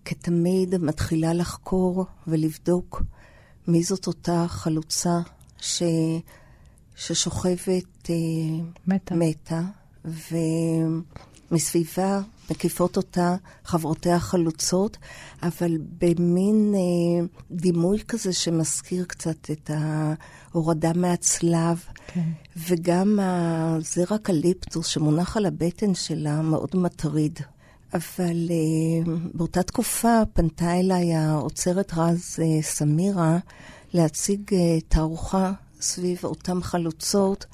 כתמיד 0.04 0.76
מתחילה 0.76 1.32
לחקור 1.32 2.06
ולבדוק 2.26 3.02
מי 3.68 3.82
זאת 3.82 4.06
אותה 4.06 4.44
חלוצה 4.48 5.20
ש... 5.60 5.82
ששוכבת 6.96 8.10
אה, 8.10 8.14
מתה. 8.86 9.14
מתה, 9.14 9.60
ומסביבה 11.50 12.20
מקיפות 12.52 12.96
אותה 12.96 13.36
חברותיה 13.64 14.16
החלוצות, 14.16 14.96
אבל 15.42 15.78
במין 15.98 16.74
אה, 16.74 17.26
דימוי 17.50 17.98
כזה 18.08 18.32
שמזכיר 18.32 19.04
קצת 19.04 19.50
את 19.50 19.70
ההורדה 19.74 20.92
מהצלב, 20.94 21.84
כן. 22.06 22.30
וגם 22.68 23.18
הזרע 23.22 24.18
קליפטוס 24.18 24.86
שמונח 24.86 25.36
על 25.36 25.46
הבטן 25.46 25.94
שלה 25.94 26.42
מאוד 26.42 26.70
מטריד. 26.74 27.40
אבל 27.94 28.50
אה, 28.50 29.12
באותה 29.34 29.62
תקופה 29.62 30.22
פנתה 30.32 30.80
אליי 30.80 31.14
האוצרת 31.14 31.92
רז 31.96 32.38
אה, 32.42 32.62
סמירה 32.62 33.38
להציג 33.94 34.40
אה, 34.54 34.80
תערוכה 34.88 35.52
סביב 35.80 36.18
אותן 36.24 36.62
חלוצות 36.62 37.46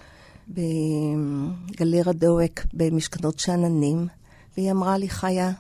בגלרה 0.49 2.13
דואק 2.13 2.67
במשכנות 2.75 3.39
שאננים. 3.39 4.07
והיא 4.59 4.71
אמרה 4.71 4.99
לי, 4.99 5.09
חיה, 5.09 5.53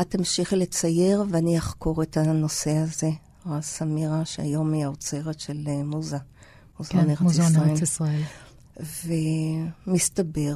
את 0.00 0.10
תמשיכי 0.10 0.56
לצייר 0.56 1.24
ואני 1.30 1.58
אחקור 1.58 2.02
את 2.02 2.16
הנושא 2.16 2.70
הזה. 2.70 3.10
או 3.46 3.62
סמירה, 3.62 4.24
שהיום 4.24 4.72
היא 4.72 4.84
האוצרת 4.84 5.40
של 5.40 5.68
אה, 5.68 5.84
מוזה. 5.84 6.16
מוזיאון 6.78 7.04
כן, 7.04 7.10
ארץ 7.10 7.20
מוזיאון 7.20 7.56
ארץ 7.56 7.80
ישראל. 7.82 8.22
ומסתבר 9.86 10.54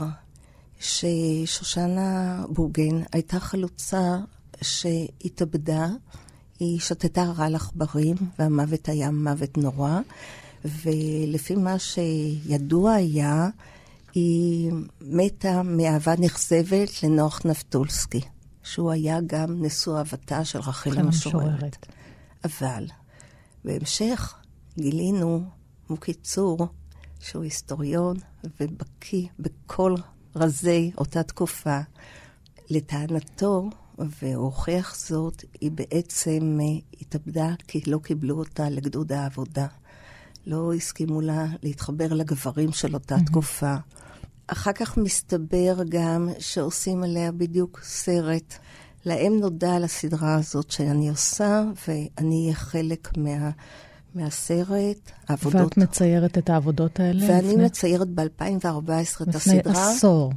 ששושנה 0.80 2.44
בוגן 2.48 3.02
הייתה 3.12 3.40
חלוצה 3.40 4.18
שהתאבדה, 4.62 5.88
היא 6.58 6.80
שתתה 6.80 7.22
רעל 7.22 7.54
עכברים, 7.54 8.16
והמוות 8.38 8.88
היה 8.88 9.10
מוות 9.10 9.58
נורא, 9.58 10.00
ולפי 10.64 11.54
מה 11.56 11.78
שידוע 11.78 12.92
היה, 12.92 13.48
היא 14.16 14.72
מתה 15.00 15.62
מאהבה 15.62 16.14
נכזבת 16.18 17.02
לנוח 17.02 17.40
נפטולסקי, 17.44 18.20
שהוא 18.62 18.90
היה 18.90 19.18
גם 19.26 19.62
נשוא 19.62 19.98
אהבתה 19.98 20.44
של 20.44 20.58
רחל 20.58 20.98
המשוררת. 20.98 21.86
אבל 22.44 22.86
בהמשך 23.64 24.34
גילינו, 24.78 25.42
מוקיצור, 25.90 26.68
שהוא 27.20 27.42
היסטוריון 27.42 28.16
ובקיא 28.60 29.26
בכל 29.38 29.94
רזי 30.36 30.90
אותה 30.98 31.22
תקופה. 31.22 31.80
לטענתו, 32.70 33.70
והוא 33.98 34.44
הוכיח 34.44 34.96
זאת, 34.96 35.44
היא 35.60 35.70
בעצם 35.70 36.58
התאבדה 37.00 37.54
כי 37.68 37.80
לא 37.86 37.98
קיבלו 37.98 38.38
אותה 38.38 38.70
לגדוד 38.70 39.12
העבודה. 39.12 39.66
לא 40.46 40.72
הסכימו 40.74 41.20
לה 41.20 41.46
להתחבר 41.62 42.12
לגברים 42.12 42.72
של 42.72 42.94
אותה 42.94 43.16
mm-hmm. 43.16 43.26
תקופה. 43.26 43.76
אחר 44.46 44.72
כך 44.72 44.96
מסתבר 44.96 45.76
גם 45.88 46.28
שעושים 46.38 47.02
עליה 47.02 47.32
בדיוק 47.32 47.80
סרט. 47.82 48.54
להם 49.04 49.40
נודע 49.40 49.74
על 49.74 49.84
הסדרה 49.84 50.34
הזאת 50.34 50.70
שאני 50.70 51.08
עושה, 51.08 51.64
ואני 51.88 52.42
אהיה 52.42 52.54
חלק 52.54 53.16
מה... 53.16 53.50
מהסרט, 54.14 55.10
העבודות. 55.28 55.62
ואת 55.62 55.76
מציירת 55.76 56.38
את 56.38 56.50
העבודות 56.50 57.00
האלה? 57.00 57.26
ואני 57.28 57.48
לפני... 57.48 57.64
מציירת 57.64 58.08
ב-2014 58.08 59.22
את 59.22 59.34
הסדרה. 59.34 59.58
לפני 59.58 59.72
עשור. 59.72 60.32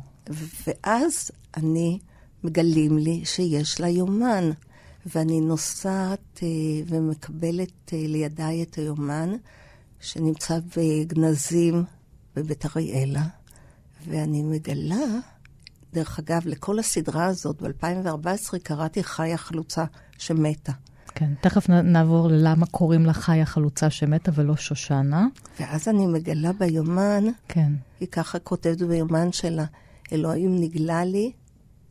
ואז 0.68 1.32
אני 1.58 2.00
מגלים 2.44 2.98
לי 2.98 3.22
שיש 3.26 3.82
לה 3.82 3.90
יומן. 3.90 4.52
ואני 5.06 5.42
נוסעת 5.42 6.40
אה, 6.44 6.48
ומקבלת 6.88 7.94
אה, 7.94 8.04
לידיי 8.08 8.64
את 8.64 8.76
היומן, 8.76 9.36
שנמצא 10.00 10.60
בגנזים 10.78 11.84
בבית 12.36 12.66
אריאלה, 12.66 13.24
ואני 14.08 14.44
מגלה, 14.44 15.06
דרך 15.94 16.20
אגב, 16.20 16.42
לכל 16.46 16.80
הסדרה 16.80 17.26
הזאת, 17.26 17.62
ב-2014 17.62 18.60
קראתי 18.64 19.04
חיה 19.04 19.38
חלוצה 19.38 19.86
שמתה. 20.18 20.72
כן, 21.16 21.34
תכף 21.42 21.70
נעבור 21.70 22.28
ללמה 22.28 22.66
קוראים 22.66 23.06
לה 23.06 23.14
חיה 23.14 23.46
חלוצה 23.46 23.90
שמתה 23.90 24.32
ולא 24.36 24.56
שושנה. 24.56 25.28
ואז 25.60 25.88
אני 25.88 26.08
מגלה 26.08 26.54
ביומן, 26.54 27.24
כן. 27.48 27.72
היא 28.00 28.08
ככה 28.08 28.40
כותבת 28.40 28.82
ביומן 28.82 29.32
שלה, 29.32 29.66
אלוהים 30.12 30.56
נגלה 30.60 31.04
לי, 31.04 31.32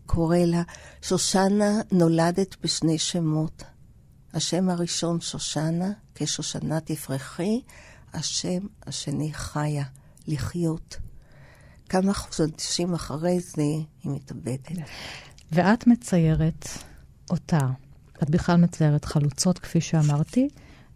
קורא 0.07 0.37
לה, 0.37 0.63
שושנה 1.03 1.81
נולדת 1.93 2.57
בשני 2.63 2.99
שמות. 2.99 3.65
השם 4.35 4.69
הראשון 4.69 5.21
שושנה, 5.21 5.91
כשושנה 6.15 6.81
תפרחי, 6.81 7.61
השם 8.13 8.59
השני 8.87 9.33
חיה, 9.33 9.85
לחיות. 10.27 10.97
כמה 11.89 12.15
חודשים 12.15 12.95
אחרי 12.95 13.41
זה 13.41 13.63
היא 13.63 13.85
מתאבדת. 14.05 14.69
ואת 15.53 15.87
מציירת 15.87 16.69
אותה. 17.31 17.61
את 18.23 18.31
בכלל 18.31 18.57
מציירת 18.57 19.05
חלוצות, 19.05 19.59
כפי 19.59 19.81
שאמרתי, 19.81 20.49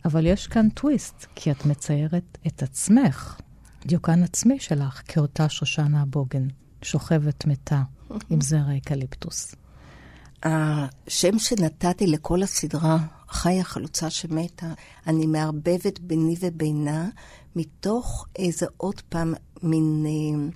אבל 0.05 0.27
יש 0.27 0.47
כאן 0.47 0.69
טוויסט, 0.69 1.27
כי 1.35 1.51
את 1.51 1.67
מציירת 1.67 2.39
את 2.47 2.63
עצמך, 2.63 3.41
דיוקן 3.87 4.23
עצמי 4.23 4.59
שלך, 4.59 5.03
כאותה 5.09 5.49
שושנה 5.49 6.03
בוגן, 6.03 6.47
שוכבת 6.83 7.47
מתה 7.47 7.83
עם 8.31 8.41
זר 8.51 8.77
אקליפטוס. 8.77 9.55
השם 10.43 11.39
שנתתי 11.39 12.07
לכל 12.07 12.43
הסדרה, 12.43 12.99
חיה 13.29 13.65
חלוצה 13.65 14.11
שמתה, 14.11 14.73
אני 15.07 15.27
מערבבת 15.27 15.99
ביני 16.01 16.35
ובינה, 16.41 17.09
מתוך 17.57 18.27
איזה 18.39 18.67
עוד 18.77 19.01
פעם 19.09 19.35
מין 19.63 20.05
אה, 20.07 20.51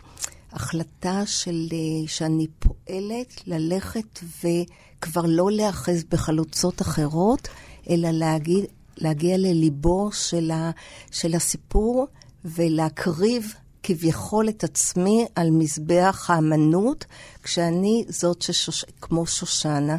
החלטה 0.52 1.26
של, 1.26 1.68
אה, 1.72 2.08
שאני 2.08 2.46
פועלת 2.58 3.42
ללכת 3.46 4.20
וכבר 4.44 5.22
לא 5.26 5.50
להאחז 5.50 6.04
בחלוצות 6.04 6.82
אחרות, 6.82 7.48
אלא 7.90 8.10
להגיד, 8.10 8.64
להגיע 8.96 9.36
לליבו 9.36 10.12
של, 10.12 10.50
ה, 10.50 10.70
של 11.10 11.34
הסיפור 11.34 12.06
ולהקריב 12.44 13.54
כביכול 13.82 14.48
את 14.48 14.64
עצמי 14.64 15.26
על 15.34 15.50
מזבח 15.50 16.30
האמנות, 16.30 17.04
כשאני 17.42 18.04
זאת 18.08 18.42
ששוש... 18.42 18.84
כמו 19.00 19.26
שושנה. 19.26 19.96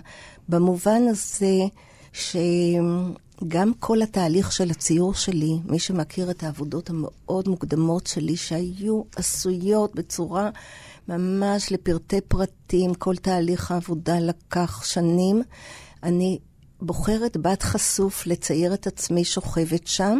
במובן 0.50 1.02
הזה 1.08 1.66
שגם 3.42 3.72
כל 3.80 4.02
התהליך 4.02 4.52
של 4.52 4.72
הציור 4.72 5.14
שלי, 5.14 5.60
מי 5.66 5.80
שמכיר 5.80 6.32
את 6.32 6.44
העבודות 6.44 6.90
המאוד 6.90 7.48
מוקדמות 7.48 8.08
שלי, 8.08 8.36
שהיו 8.36 9.02
עשויות 9.16 9.96
בצורה 9.96 10.50
ממש 11.08 11.72
לפרטי 11.72 12.22
פרטים, 12.22 12.94
כל 12.94 13.16
תהליך 13.16 13.72
העבודה 13.72 14.20
לקח 14.20 14.84
שנים, 14.84 15.42
אני 16.04 16.40
בוחרת 16.82 17.38
בת 17.38 17.64
חשוף 17.64 18.28
לצייר 18.28 18.74
את 18.74 18.88
עצמי 18.88 19.24
שוכבת 19.24 19.88
שם, 19.88 20.20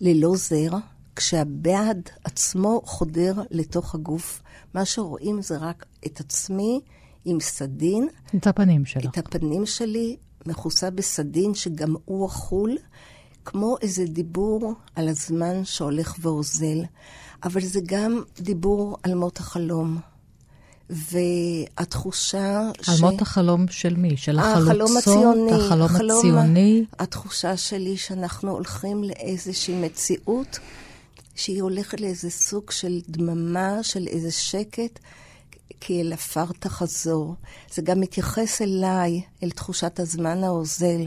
ללא 0.00 0.36
זרע. 0.36 0.78
כשהבעד 1.16 2.08
עצמו 2.24 2.82
חודר 2.84 3.34
לתוך 3.50 3.94
הגוף. 3.94 4.42
מה 4.74 4.84
שרואים 4.84 5.42
זה 5.42 5.56
רק 5.56 5.86
את 6.06 6.20
עצמי 6.20 6.80
עם 7.24 7.40
סדין. 7.40 8.08
את 8.36 8.46
הפנים 8.46 8.84
שלך. 8.84 9.18
את 9.18 9.18
הפנים 9.18 9.66
שלי, 9.66 10.16
מכוסה 10.46 10.90
בסדין 10.90 11.54
שגם 11.54 11.94
הוא 12.04 12.26
אכול, 12.26 12.76
כמו 13.44 13.76
איזה 13.82 14.04
דיבור 14.04 14.72
על 14.94 15.08
הזמן 15.08 15.64
שהולך 15.64 16.14
ואוזל. 16.20 16.82
אבל 17.44 17.60
זה 17.60 17.80
גם 17.86 18.22
דיבור 18.40 18.96
על 19.02 19.14
מות 19.14 19.38
החלום. 19.38 20.00
והתחושה 20.90 22.70
ש... 22.82 22.88
על 22.88 22.94
מות 23.00 23.22
החלום 23.22 23.68
של 23.68 23.96
מי? 23.96 24.16
של 24.16 24.38
החלוצות? 24.38 24.68
החלום 24.68 24.96
הציוני. 24.96 25.52
החלום 25.52 26.16
הציוני? 26.18 26.84
התחושה 26.98 27.56
שלי 27.56 27.96
שאנחנו 27.96 28.50
הולכים 28.50 29.04
לאיזושהי 29.04 29.74
מציאות 29.74 30.58
שהיא 31.34 31.62
הולכת 31.62 32.00
לאיזה 32.00 32.30
סוג 32.30 32.70
של 32.70 33.00
דממה, 33.08 33.82
של 33.82 34.06
איזה 34.06 34.30
שקט, 34.30 34.98
כי 35.80 36.00
אל 36.00 36.12
עפר 36.12 36.46
תחזור. 36.58 37.34
זה 37.74 37.82
גם 37.82 38.00
מתייחס 38.00 38.62
אליי, 38.62 39.22
אל 39.42 39.50
תחושת 39.50 40.00
הזמן 40.00 40.44
האוזל. 40.44 41.06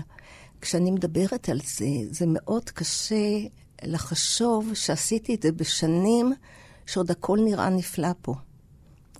כשאני 0.61 0.91
מדברת 0.91 1.49
על 1.49 1.59
זה, 1.65 1.85
זה 2.11 2.25
מאוד 2.27 2.69
קשה 2.69 3.37
לחשוב 3.83 4.73
שעשיתי 4.73 5.35
את 5.35 5.41
זה 5.43 5.51
בשנים 5.51 6.33
שעוד 6.85 7.11
הכל 7.11 7.39
נראה 7.45 7.69
נפלא 7.69 8.09
פה. 8.21 8.35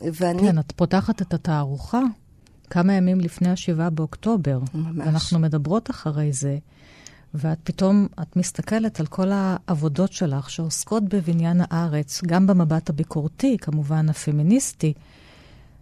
ואני... 0.01 0.41
כן, 0.41 0.59
את 0.59 0.71
פותחת 0.71 1.21
את 1.21 1.33
התערוכה 1.33 2.01
כמה 2.69 2.93
ימים 2.93 3.19
לפני 3.19 3.49
השבעה 3.49 3.89
באוקטובר. 3.89 4.59
ממש. 4.73 5.07
ואנחנו 5.07 5.39
מדברות 5.39 5.89
אחרי 5.89 6.33
זה. 6.33 6.57
ואת 7.33 7.57
פתאום, 7.63 8.07
את 8.21 8.35
מסתכלת 8.35 8.99
על 8.99 9.05
כל 9.05 9.29
העבודות 9.31 10.13
שלך 10.13 10.49
שעוסקות 10.49 11.03
בבניין 11.03 11.61
הארץ, 11.63 12.21
גם 12.25 12.47
במבט 12.47 12.89
הביקורתי, 12.89 13.57
כמובן 13.61 14.09
הפמיניסטי, 14.09 14.93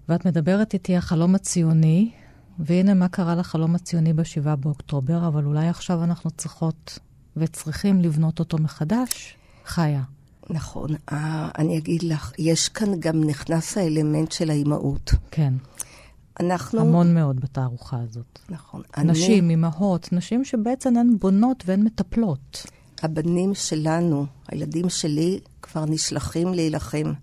ואת 0.10 0.26
מדברת 0.26 0.74
איתי 0.74 0.98
החלום 0.98 1.36
הציוני, 1.36 2.12
והנה 2.60 2.94
מה 2.94 3.08
קרה 3.08 3.36
לחלום 3.36 3.76
הציוני 3.76 4.14
ב-7 4.14 4.56
באוקטובר, 4.56 5.28
אבל 5.28 5.46
אולי 5.46 5.68
עכשיו 5.68 6.04
אנחנו 6.04 6.32
צריכות 6.32 7.00
וצריכים 7.38 8.02
לבנות 8.02 8.40
אותו 8.40 8.58
מחדש. 8.58 9.36
חיה. 9.66 10.04
נכון. 10.50 10.90
אני 11.58 11.78
אגיד 11.78 12.04
לך, 12.04 12.32
יש 12.40 12.70
כאן 12.70 13.00
גם 13.00 13.24
נכנס 13.24 13.78
האלמנט 13.78 14.32
של 14.32 14.50
האימהות. 14.50 15.12
כן. 15.32 15.54
אנחנו... 16.40 16.82
המון 16.82 17.14
מאוד 17.14 17.40
בתערוכה 17.40 17.98
הזאת. 18.10 18.40
נכון. 18.50 18.82
נשים, 19.04 19.44
אני... 19.44 19.50
אימהות, 19.50 20.14
נשים 20.14 20.46
שבעצם 20.46 20.98
הן 20.98 21.18
בונות 21.20 21.64
והן 21.66 21.84
מטפלות. 21.84 22.66
הבנים 23.04 23.56
שלנו, 23.56 24.26
הילדים 24.48 24.90
שלי, 24.90 25.40
כבר 25.62 25.86
נשלחים 25.86 26.54
להילחם. 26.54 27.14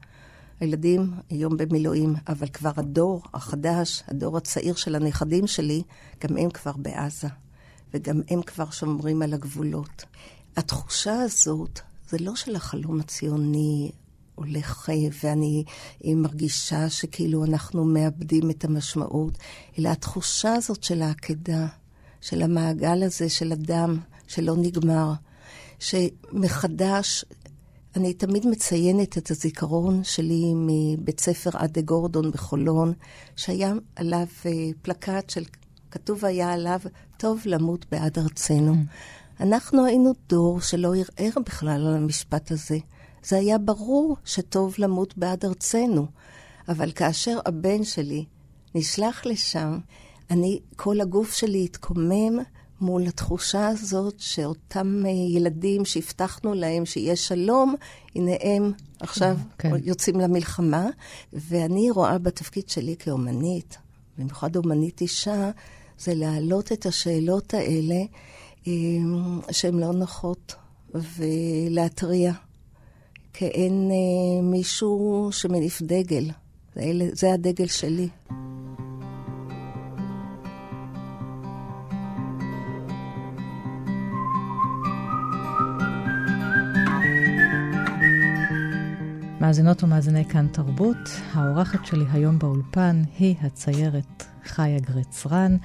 הילדים 0.64 1.14
היום 1.30 1.56
במילואים, 1.56 2.14
אבל 2.28 2.48
כבר 2.48 2.70
הדור 2.76 3.22
החדש, 3.34 4.02
הדור 4.08 4.36
הצעיר 4.36 4.74
של 4.74 4.94
הנכדים 4.94 5.46
שלי, 5.46 5.82
גם 6.24 6.36
הם 6.36 6.50
כבר 6.50 6.72
בעזה, 6.76 7.28
וגם 7.94 8.20
הם 8.28 8.42
כבר 8.42 8.70
שומרים 8.70 9.22
על 9.22 9.34
הגבולות. 9.34 10.04
התחושה 10.56 11.20
הזאת, 11.20 11.80
זה 12.08 12.16
לא 12.20 12.36
של 12.36 12.56
החלום 12.56 13.00
הציוני 13.00 13.90
הולך 14.34 14.90
ואני 15.22 15.64
מרגישה 16.04 16.90
שכאילו 16.90 17.44
אנחנו 17.44 17.84
מאבדים 17.84 18.50
את 18.50 18.64
המשמעות, 18.64 19.38
אלא 19.78 19.88
התחושה 19.88 20.54
הזאת 20.54 20.82
של 20.82 21.02
העקדה, 21.02 21.66
של 22.20 22.42
המעגל 22.42 23.02
הזה 23.02 23.28
של 23.28 23.52
אדם 23.52 23.98
שלא 24.26 24.56
נגמר, 24.56 25.12
שמחדש, 25.78 27.24
אני 27.96 28.14
תמיד 28.14 28.46
מציינת 28.46 29.18
את 29.18 29.30
הזיכרון 29.30 30.04
שלי 30.04 30.52
מבית 30.54 31.20
ספר 31.20 31.50
עדה 31.54 31.80
גורדון 31.80 32.30
בחולון, 32.30 32.92
שהיה 33.36 33.72
עליו 33.96 34.26
אה, 34.46 34.52
פלקט 34.82 35.30
של, 35.30 35.44
כתוב 35.90 36.24
היה 36.24 36.52
עליו, 36.52 36.80
טוב 37.16 37.40
למות 37.46 37.86
בעד 37.92 38.18
ארצנו. 38.18 38.72
Mm. 38.72 39.42
אנחנו 39.42 39.86
היינו 39.86 40.12
דור 40.28 40.60
שלא 40.60 40.88
ערער 40.94 41.32
בכלל 41.46 41.86
על 41.86 41.94
המשפט 41.94 42.50
הזה. 42.50 42.78
זה 43.24 43.36
היה 43.36 43.58
ברור 43.58 44.16
שטוב 44.24 44.74
למות 44.78 45.18
בעד 45.18 45.44
ארצנו. 45.44 46.06
אבל 46.68 46.92
כאשר 46.92 47.38
הבן 47.46 47.84
שלי 47.84 48.24
נשלח 48.74 49.26
לשם, 49.26 49.78
אני, 50.30 50.60
כל 50.76 51.00
הגוף 51.00 51.34
שלי 51.34 51.64
התקומם 51.64 52.38
מול 52.80 53.06
התחושה 53.06 53.68
הזאת 53.68 54.14
שאותם 54.18 55.02
אה, 55.06 55.10
ילדים 55.10 55.84
שהבטחנו 55.84 56.54
להם 56.54 56.86
שיהיה 56.86 57.16
שלום, 57.16 57.74
הנה 58.14 58.32
הם 58.40 58.72
עכשיו 59.00 59.36
כן. 59.58 59.70
יוצאים 59.84 60.20
למלחמה. 60.20 60.86
ואני 61.32 61.90
רואה 61.90 62.18
בתפקיד 62.18 62.68
שלי 62.68 62.96
כאומנית, 62.98 63.78
במיוחד 64.18 64.56
אומנית 64.56 65.00
אישה, 65.00 65.50
זה 65.98 66.14
להעלות 66.14 66.72
את 66.72 66.86
השאלות 66.86 67.54
האלה 67.54 68.02
אה, 68.66 68.72
שהן 69.50 69.78
לא 69.78 69.92
נוחות, 69.92 70.54
ולהתריע. 70.94 72.32
כאין 73.32 73.90
אה, 73.90 74.42
מישהו 74.42 75.28
שמניף 75.32 75.82
דגל. 75.82 76.30
זה 77.12 77.32
הדגל 77.32 77.66
שלי. 77.66 78.08
מאזינות 89.44 89.84
ומאזיני 89.84 90.24
כאן 90.24 90.46
תרבות, 90.52 90.96
האורחת 91.32 91.86
שלי 91.86 92.04
היום 92.12 92.38
באולפן 92.38 93.02
היא 93.18 93.34
הציירת 93.40 94.24
חיה 94.44 94.78
גרצרן. 94.78 95.56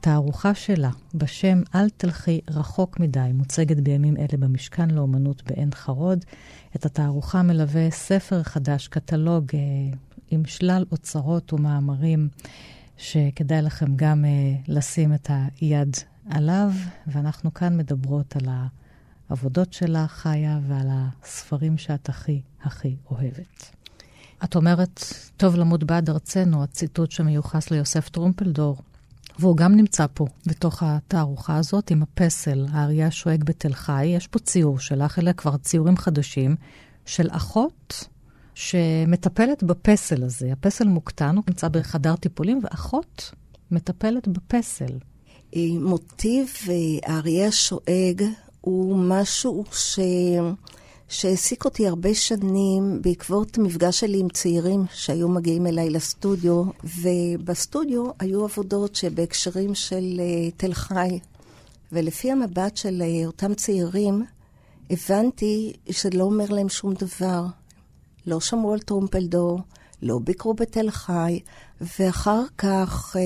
תערוכה 0.00 0.54
שלה 0.54 0.90
בשם 1.14 1.62
"אל 1.74 1.90
תלכי 1.90 2.40
רחוק 2.50 3.00
מדי" 3.00 3.30
מוצגת 3.34 3.76
בימים 3.76 4.16
אלה 4.16 4.38
במשכן 4.38 4.90
לאומנות 4.90 5.42
בעין 5.46 5.70
חרוד. 5.74 6.24
את 6.76 6.86
התערוכה 6.86 7.42
מלווה 7.42 7.90
ספר 7.90 8.42
חדש, 8.42 8.88
קטלוג 8.88 9.44
אה, 9.54 9.60
עם 10.30 10.44
שלל 10.44 10.84
אוצרות 10.92 11.52
ומאמרים, 11.52 12.28
שכדאי 12.96 13.62
לכם 13.62 13.96
גם 13.96 14.24
אה, 14.24 14.30
לשים 14.68 15.14
את 15.14 15.30
היד 15.30 15.96
עליו, 16.30 16.70
ואנחנו 17.06 17.54
כאן 17.54 17.76
מדברות 17.76 18.36
על 18.36 18.48
העבודות 19.28 19.72
שלה, 19.72 20.06
חיה, 20.08 20.58
ועל 20.68 20.88
הספרים 20.90 21.78
שאת 21.78 22.08
הכי 22.08 22.40
הכי 22.62 22.96
אוהבת. 23.10 23.70
את 24.44 24.56
אומרת, 24.56 25.04
טוב 25.36 25.56
למות 25.56 25.84
בעד 25.84 26.10
ארצנו, 26.10 26.62
הציטוט 26.62 27.10
שמיוחס 27.10 27.70
ליוסף 27.70 28.08
טרומפלדור, 28.08 28.76
והוא 29.38 29.56
גם 29.56 29.76
נמצא 29.76 30.06
פה, 30.14 30.26
בתוך 30.46 30.82
התערוכה 30.82 31.56
הזאת, 31.56 31.90
עם 31.90 32.02
הפסל, 32.02 32.66
האריה 32.72 33.06
השואג 33.06 33.44
בתל 33.44 33.72
חי. 33.72 34.06
יש 34.06 34.26
פה 34.26 34.38
ציור 34.38 34.78
שלך, 34.78 35.18
אלה 35.18 35.32
כבר 35.32 35.56
ציורים 35.56 35.96
חדשים, 35.96 36.56
של 37.06 37.28
אחות 37.30 38.08
שמטפלת 38.54 39.62
בפסל 39.62 40.24
הזה. 40.24 40.52
הפסל 40.52 40.88
מוקטן, 40.88 41.36
הוא 41.36 41.44
נמצא 41.48 41.68
בחדר 41.68 42.16
טיפולים, 42.16 42.60
ואחות 42.62 43.30
מטפלת 43.70 44.28
בפסל. 44.28 44.98
מוטיב 45.80 46.48
האריה 47.06 47.48
השואג 47.48 48.22
הוא 48.66 48.96
משהו 48.96 49.64
ש... 49.72 49.98
שהעסיק 51.08 51.64
אותי 51.64 51.86
הרבה 51.86 52.14
שנים 52.14 53.02
בעקבות 53.02 53.58
מפגש 53.58 54.00
שלי 54.00 54.20
עם 54.20 54.28
צעירים 54.28 54.84
שהיו 54.94 55.28
מגיעים 55.28 55.66
אליי 55.66 55.90
לסטודיו, 55.90 56.62
ובסטודיו 56.84 58.04
היו 58.18 58.44
עבודות 58.44 58.94
שבהקשרים 58.94 59.74
של 59.74 60.20
uh, 60.20 60.52
תל 60.56 60.74
חי, 60.74 61.18
ולפי 61.92 62.32
המבט 62.32 62.76
של 62.76 63.02
uh, 63.02 63.26
אותם 63.26 63.54
צעירים, 63.54 64.24
הבנתי 64.90 65.72
שזה 65.90 66.10
לא 66.14 66.24
אומר 66.24 66.46
להם 66.48 66.68
שום 66.68 66.94
דבר. 66.94 67.44
לא 68.26 68.40
שמעו 68.40 68.72
על 68.72 68.80
טרומפלדור, 68.80 69.60
לא 70.02 70.18
ביקרו 70.24 70.54
בתל 70.54 70.90
חי, 70.90 71.40
ואחר 71.98 72.42
כך, 72.58 73.16
uh, 73.16 73.18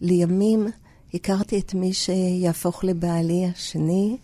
לימים, 0.00 0.66
הכרתי 1.14 1.58
את 1.58 1.74
מי 1.74 1.92
שיהפוך 1.92 2.84
לבעלי 2.84 3.46
השני, 3.46 4.16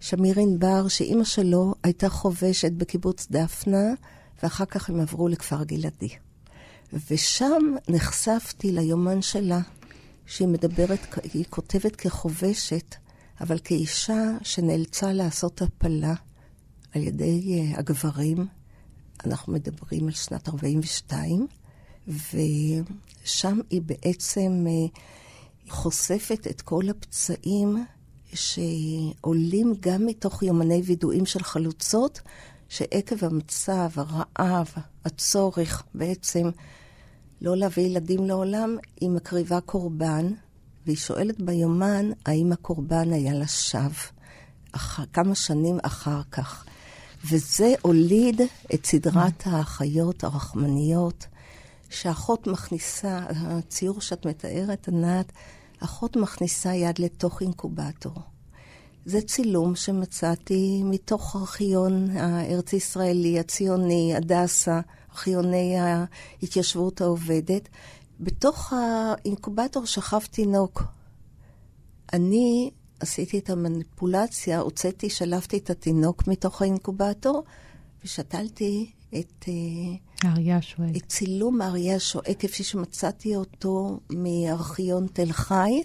שמיר 0.00 0.40
ענבר, 0.40 0.88
שאימא 0.88 1.24
שלו 1.24 1.74
הייתה 1.82 2.08
חובשת 2.08 2.72
בקיבוץ 2.72 3.26
דפנה, 3.30 3.94
ואחר 4.42 4.64
כך 4.64 4.90
הם 4.90 5.00
עברו 5.00 5.28
לכפר 5.28 5.64
גלעדי. 5.64 6.08
ושם 7.10 7.62
נחשפתי 7.88 8.72
ליומן 8.72 9.22
שלה, 9.22 9.60
שהיא 10.26 10.48
מדברת, 10.48 11.18
היא 11.32 11.44
כותבת 11.50 11.96
כחובשת, 11.96 12.94
אבל 13.40 13.58
כאישה 13.64 14.24
שנאלצה 14.42 15.12
לעשות 15.12 15.62
הפלה 15.62 16.14
על 16.94 17.02
ידי 17.02 17.62
uh, 17.74 17.78
הגברים. 17.78 18.46
אנחנו 19.24 19.52
מדברים 19.52 20.06
על 20.06 20.12
שנת 20.12 20.48
42, 20.48 21.46
ושם 22.08 23.60
היא 23.70 23.82
בעצם 23.82 24.66
uh, 24.66 25.70
חושפת 25.70 26.46
את 26.50 26.60
כל 26.60 26.88
הפצעים 26.88 27.84
שעולים 28.34 29.74
גם 29.80 30.06
מתוך 30.06 30.42
יומני 30.42 30.82
וידועים 30.84 31.26
של 31.26 31.42
חלוצות, 31.42 32.20
שעקב 32.68 33.24
המצב, 33.24 33.88
הרעב, 33.94 34.72
הצורך 35.04 35.82
בעצם 35.94 36.50
לא 37.40 37.56
להביא 37.56 37.82
ילדים 37.82 38.24
לעולם, 38.24 38.76
היא 39.00 39.10
מקריבה 39.10 39.60
קורבן, 39.60 40.32
והיא 40.86 40.96
שואלת 40.96 41.40
ביומן 41.40 42.10
האם 42.26 42.52
הקורבן 42.52 43.12
היה 43.12 43.34
לשווא. 43.34 44.18
כמה 45.12 45.34
שנים 45.34 45.78
אחר 45.82 46.20
כך. 46.30 46.64
וזה 47.24 47.74
הוליד 47.82 48.40
את 48.74 48.86
סדרת 48.86 49.42
האחיות 49.46 50.24
הרחמניות, 50.24 51.26
שאחות 51.90 52.46
מכניסה, 52.46 53.20
הציור 53.28 54.00
שאת 54.00 54.26
מתארת, 54.26 54.88
ענת, 54.88 55.32
אחות 55.80 56.16
מכניסה 56.16 56.74
יד 56.74 56.98
לתוך 56.98 57.42
אינקובטור. 57.42 58.14
זה 59.04 59.20
צילום 59.20 59.74
שמצאתי 59.76 60.82
מתוך 60.84 61.36
ארכיון 61.36 62.10
הארץ-ישראלי, 62.10 63.38
הציוני, 63.38 64.14
הדסה, 64.16 64.80
ארכיוני 65.10 65.76
ההתיישבות 65.78 67.00
העובדת. 67.00 67.68
בתוך 68.20 68.72
האינקובטור 68.72 69.86
שכב 69.86 70.20
תינוק. 70.30 70.82
אני 72.12 72.70
עשיתי 73.00 73.38
את 73.38 73.50
המניפולציה, 73.50 74.60
הוצאתי, 74.60 75.10
שלפתי 75.10 75.58
את 75.58 75.70
התינוק 75.70 76.28
מתוך 76.28 76.62
האינקובטור 76.62 77.44
ושתלתי 78.04 78.90
את... 79.18 79.44
האריה 80.24 80.56
השואג. 80.56 80.98
צילום 81.06 81.60
האריה 81.60 81.96
השואג, 81.96 82.32
כפי 82.38 82.64
שמצאתי 82.64 83.36
אותו 83.36 84.00
מארכיון 84.10 85.06
תל 85.12 85.32
חי, 85.32 85.82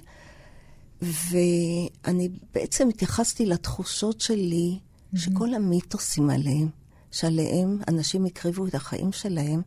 ואני 1.02 2.30
בעצם 2.54 2.90
התייחסתי 2.90 3.46
לתחושות 3.46 4.22
שלי, 4.22 4.80
mm-hmm. 4.80 5.20
שכל 5.20 5.54
המיתוסים 5.54 6.30
עליהם, 6.30 6.70
שעליהם 7.12 7.80
אנשים 7.88 8.26
הקריבו 8.26 8.68
את 8.68 8.76
החיים 8.76 9.12
שלהם, 9.12 9.62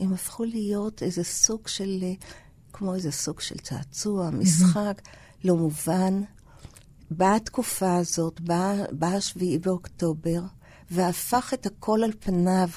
הם 0.00 0.12
הפכו 0.12 0.44
להיות 0.44 1.02
איזה 1.02 1.24
סוג 1.24 1.68
של, 1.68 2.04
כמו 2.72 2.94
איזה 2.94 3.12
סוג 3.12 3.40
של 3.40 3.58
צעצוע, 3.58 4.30
משחק, 4.30 5.00
mm-hmm. 5.04 5.38
לא 5.44 5.56
מובן. 5.56 6.22
באה 7.10 7.36
התקופה 7.36 7.96
הזאת, 7.96 8.40
באה 8.40 8.74
בא 8.92 9.06
השביעי 9.06 9.58
באוקטובר, 9.58 10.40
והפך 10.90 11.54
את 11.54 11.66
הכל 11.66 12.00
על 12.04 12.12
פניו. 12.20 12.68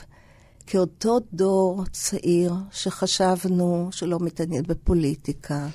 כאותו 0.68 1.18
דור 1.34 1.84
צעיר 1.92 2.54
שחשבנו 2.72 3.90
שלא 3.92 4.18
מתעניין 4.22 4.64
בפוליטיקה, 4.68 5.68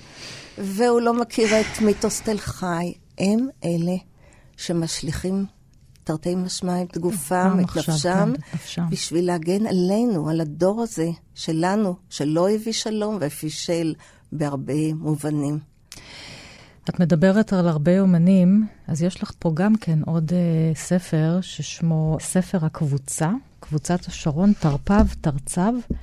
והוא 0.58 1.00
לא 1.00 1.14
מכיר 1.14 1.60
את 1.60 1.80
מיתוס 1.80 2.20
תל 2.20 2.38
חי, 2.38 2.92
הם 3.18 3.48
אלה 3.64 3.96
שמשליכים 4.56 5.46
תרתי 6.04 6.34
משמע 6.34 6.82
את 6.82 6.98
גופם, 6.98 7.58
את 7.60 7.76
נפשם, 7.76 8.32
כן, 8.74 8.82
בשביל 8.90 9.26
להגן 9.26 9.66
עלינו, 9.66 10.30
על 10.30 10.40
הדור 10.40 10.82
הזה 10.82 11.08
שלנו, 11.34 11.94
שלא 12.10 12.50
הביא 12.50 12.72
שלום 12.72 13.18
ופישל 13.20 13.94
בהרבה 14.32 14.94
מובנים. 14.94 15.58
את 16.90 17.00
מדברת 17.00 17.52
על 17.52 17.68
הרבה 17.68 18.00
אומנים, 18.00 18.66
אז 18.86 19.02
יש 19.02 19.22
לך 19.22 19.32
פה 19.38 19.50
גם 19.54 19.76
כן 19.76 19.98
עוד 20.06 20.30
uh, 20.30 20.78
ספר 20.78 21.38
ששמו 21.42 22.16
ספר 22.20 22.64
הקבוצה, 22.64 23.30
קבוצת 23.60 24.06
השרון, 24.06 24.52
תרפ"ו, 24.52 24.94
תרצ"ו, 25.20 25.94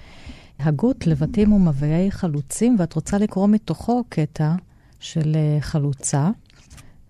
הגות, 0.59 1.07
לבטים 1.07 1.53
ומבעי 1.53 2.11
חלוצים, 2.11 2.75
ואת 2.79 2.93
רוצה 2.93 3.17
לקרוא 3.17 3.47
מתוכו 3.47 4.03
קטע 4.09 4.55
של 4.99 5.35
uh, 5.35 5.63
חלוצה. 5.63 6.29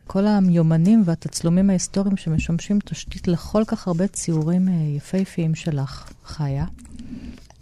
כל 0.08 0.26
היומנים 0.28 1.02
והתצלומים 1.06 1.70
ההיסטוריים 1.70 2.18
שמשמשים 2.18 2.80
תשתית 2.86 3.28
לכל 3.28 3.63
כך 3.68 3.88
הרבה 3.88 4.08
ציורים 4.08 4.68
uh, 4.68 4.72
יפהפיים 4.72 5.56
שלך, 5.56 6.12
חיה. 6.26 6.66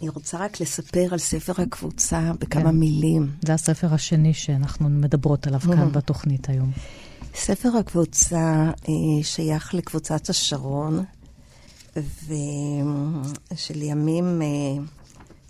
אני 0.00 0.08
רוצה 0.08 0.38
רק 0.38 0.60
לספר 0.60 1.08
על 1.12 1.18
ספר 1.18 1.62
הקבוצה 1.62 2.32
בכמה 2.38 2.70
כן. 2.70 2.76
מילים. 2.76 3.30
זה 3.46 3.54
הספר 3.54 3.94
השני 3.94 4.34
שאנחנו 4.34 4.88
מדברות 4.88 5.46
עליו 5.46 5.60
כאן 5.60 5.88
mm. 5.88 5.90
בתוכנית 5.90 6.48
היום. 6.48 6.72
ספר 7.34 7.76
הקבוצה 7.80 8.70
אה, 8.88 9.22
שייך 9.22 9.74
לקבוצת 9.74 10.28
השרון, 10.28 11.04
ושלימים 13.52 14.42
אה, 14.42 14.82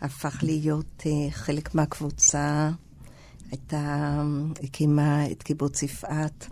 הפך 0.00 0.38
להיות 0.42 1.02
אה, 1.06 1.30
חלק 1.30 1.74
מהקבוצה, 1.74 2.70
הייתה, 3.50 4.22
הקימה 4.62 5.26
את 5.30 5.42
קיבוץ 5.42 5.82
יפעת. 5.82 6.46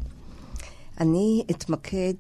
אני 1.01 1.45
אתמקד 1.51 2.15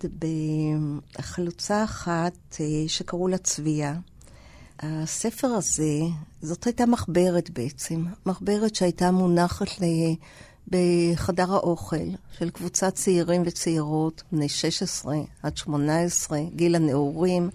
בחלוצה 1.18 1.84
אחת 1.84 2.56
שקראו 2.87 3.28
לה 3.28 3.38
צביה. 3.38 3.94
הספר 4.80 5.46
הזה, 5.46 6.00
זאת 6.42 6.64
הייתה 6.64 6.87
מחברת 6.87 7.50
בעצם, 7.50 8.04
מחברת 8.26 8.74
שהייתה 8.74 9.10
מונחת 9.10 9.80
ל... 9.80 9.84
בחדר 10.68 11.52
האוכל 11.52 12.10
של 12.38 12.50
קבוצת 12.50 12.94
צעירים 12.94 13.42
וצעירות, 13.46 14.22
בני 14.32 14.48
16 14.48 15.16
עד 15.42 15.56
18, 15.56 16.38
גיל 16.56 16.74
הנעורים, 16.74 17.50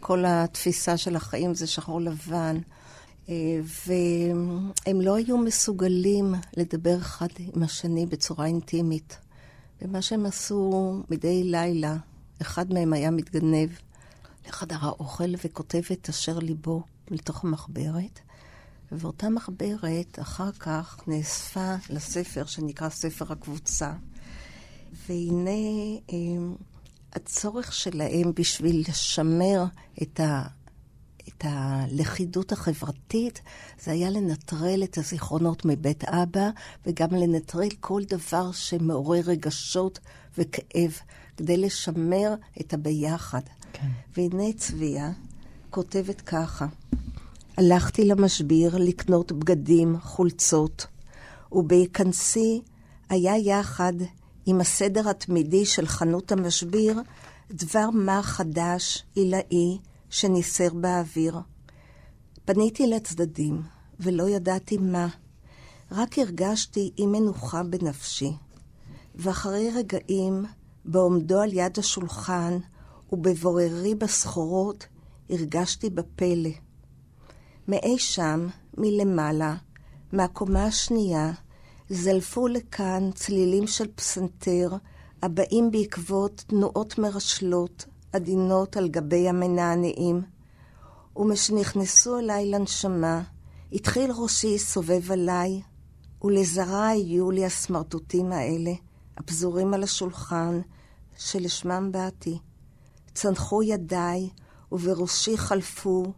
כל 0.00 0.24
התפיסה 0.26 0.96
של 0.96 1.16
החיים 1.16 1.54
זה 1.54 1.66
שחור 1.66 2.00
לבן. 2.00 2.58
אה, 3.28 3.34
והם 3.86 5.00
לא 5.00 5.14
היו 5.14 5.38
מסוגלים 5.38 6.34
לדבר 6.56 6.98
אחד 6.98 7.28
עם 7.54 7.62
השני 7.62 8.06
בצורה 8.06 8.46
אינטימית. 8.46 9.18
ומה 9.82 10.02
שהם 10.02 10.26
עשו 10.26 10.92
מדי 11.10 11.44
לילה, 11.44 11.96
אחד 12.42 12.72
מהם 12.72 12.92
היה 12.92 13.10
מתגנב 13.10 13.68
לחדר 14.48 14.78
האוכל 14.80 15.34
וכותב 15.44 15.82
את 15.92 16.08
אשר 16.08 16.38
ליבו 16.38 16.82
לתוך 17.10 17.44
המחברת, 17.44 18.20
ואותה 18.92 19.28
מחברת 19.28 20.18
אחר 20.20 20.52
כך 20.52 21.00
נאספה 21.06 21.74
לספר 21.90 22.44
שנקרא 22.44 22.88
ספר 22.88 23.32
הקבוצה. 23.32 23.92
והנה 25.08 25.50
אה, 26.12 26.16
הצורך 27.12 27.72
שלהם 27.72 28.32
בשביל 28.34 28.84
לשמר 28.88 29.64
את, 30.02 30.20
ה, 30.20 30.42
את 31.28 31.44
הלכידות 31.44 32.52
החברתית, 32.52 33.42
זה 33.80 33.90
היה 33.90 34.10
לנטרל 34.10 34.84
את 34.84 34.98
הזיכרונות 34.98 35.64
מבית 35.64 36.04
אבא, 36.04 36.50
וגם 36.86 37.10
לנטרל 37.10 37.68
כל 37.80 38.02
דבר 38.04 38.52
שמעורר 38.52 39.20
רגשות 39.24 39.98
וכאב, 40.38 40.98
כדי 41.36 41.56
לשמר 41.56 42.34
את 42.60 42.74
הביחד. 42.74 43.40
כן. 43.72 43.88
והנה 44.16 44.52
צביה 44.56 45.12
כותבת 45.70 46.20
ככה: 46.20 46.66
הלכתי 47.56 48.04
למשביר 48.04 48.76
לקנות 48.78 49.32
בגדים, 49.32 50.00
חולצות, 50.00 50.86
ובהיכנסי 51.52 52.62
היה 53.08 53.38
יחד 53.38 53.92
עם 54.46 54.60
הסדר 54.60 55.08
התמידי 55.08 55.66
של 55.66 55.86
חנות 55.86 56.32
המשביר 56.32 57.00
דבר 57.50 57.90
מה 57.90 58.22
חדש, 58.22 59.04
עילאי, 59.14 59.78
שניסר 60.10 60.74
באוויר. 60.74 61.38
פניתי 62.44 62.86
לצדדים, 62.86 63.62
ולא 64.00 64.28
ידעתי 64.28 64.76
מה. 64.76 65.08
רק 65.90 66.18
הרגשתי 66.18 66.90
אי 66.98 67.06
מנוחה 67.06 67.62
בנפשי. 67.62 68.32
ואחרי 69.14 69.70
רגעים, 69.76 70.44
בעומדו 70.84 71.40
על 71.40 71.52
יד 71.52 71.78
השולחן 71.78 72.58
ובבוררי 73.12 73.94
בסחורות, 73.94 74.86
הרגשתי 75.30 75.90
בפלא. 75.90 76.50
מאי 77.68 77.98
שם, 77.98 78.46
מלמעלה, 78.78 79.56
מהקומה 80.12 80.64
השנייה, 80.64 81.32
זלפו 81.90 82.48
לכאן 82.48 83.10
צלילים 83.14 83.66
של 83.66 83.86
פסנתר, 83.94 84.70
הבאים 85.22 85.70
בעקבות 85.70 86.44
תנועות 86.46 86.98
מרשלות, 86.98 87.84
עדינות 88.12 88.76
על 88.76 88.88
גבי 88.88 89.28
המנענעים. 89.28 90.22
ומשנכנסו 91.16 92.18
אליי 92.18 92.50
לנשמה, 92.50 93.22
התחיל 93.72 94.10
ראשי 94.10 94.58
סובב 94.58 95.12
עליי, 95.12 95.62
ולזרע 96.24 96.86
היו 96.86 97.30
לי 97.30 97.44
הסמרטוטים 97.44 98.32
האלה, 98.32 98.72
הפזורים 99.16 99.74
על 99.74 99.82
השולחן, 99.82 100.60
שלשמם 101.18 101.92
באתי. 101.92 102.38
צנחו 103.14 103.62
ידיי, 103.62 104.30
ובראשי 104.72 105.38
חלפו, 105.38 106.12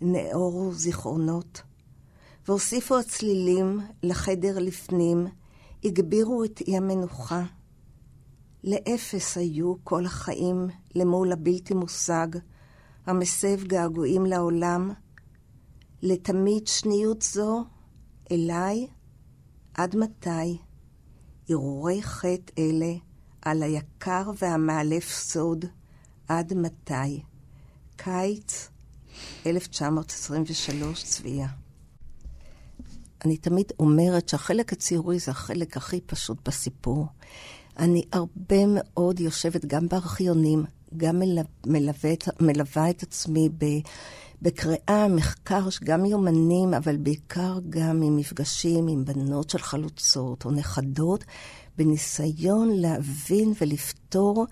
נאורו 0.00 0.72
זיכרונות. 0.72 1.62
והוסיפו 2.48 2.98
הצלילים 2.98 3.80
לחדר 4.02 4.58
לפנים, 4.58 5.26
הגבירו 5.84 6.44
את 6.44 6.60
אי 6.60 6.76
המנוחה. 6.76 7.42
לאפס 8.64 9.36
היו 9.36 9.74
כל 9.84 10.06
החיים 10.06 10.68
למול 10.94 11.32
הבלתי 11.32 11.74
מושג, 11.74 12.26
המסב 13.06 13.64
געגועים 13.64 14.26
לעולם. 14.26 14.92
לתמיד 16.02 16.66
שניות 16.66 17.22
זו, 17.22 17.64
אליי, 18.30 18.86
עד 19.74 19.96
מתי? 19.96 20.58
הרהורי 21.48 22.02
חטא 22.02 22.52
אלה 22.58 22.92
על 23.42 23.62
היקר 23.62 24.30
והמאלף 24.38 25.10
סוד, 25.10 25.64
עד 26.28 26.54
מתי? 26.54 27.22
קיץ 27.96 28.68
1923, 29.46 31.04
צביה. 31.04 31.48
אני 33.24 33.36
תמיד 33.36 33.66
אומרת 33.78 34.28
שהחלק 34.28 34.72
הציורי 34.72 35.18
זה 35.18 35.30
החלק 35.30 35.76
הכי 35.76 36.00
פשוט 36.00 36.48
בסיפור. 36.48 37.06
אני 37.78 38.02
הרבה 38.12 38.64
מאוד 38.74 39.20
יושבת 39.20 39.64
גם 39.64 39.88
בארכיונים, 39.88 40.64
גם 40.96 41.22
מלווה, 41.66 42.10
מלווה 42.40 42.90
את 42.90 43.02
עצמי 43.02 43.48
ב, 43.58 43.64
בקריאה, 44.42 45.08
מחקר, 45.08 45.68
גם 45.84 46.04
יומנים, 46.04 46.74
אבל 46.74 46.96
בעיקר 46.96 47.58
גם 47.70 48.02
עם 48.02 48.16
מפגשים 48.16 48.88
עם 48.88 49.04
בנות 49.04 49.50
של 49.50 49.58
חלוצות 49.58 50.44
או 50.44 50.50
נכדות, 50.50 51.24
בניסיון 51.78 52.70
להבין 52.70 53.52
ולפתור 53.60 54.46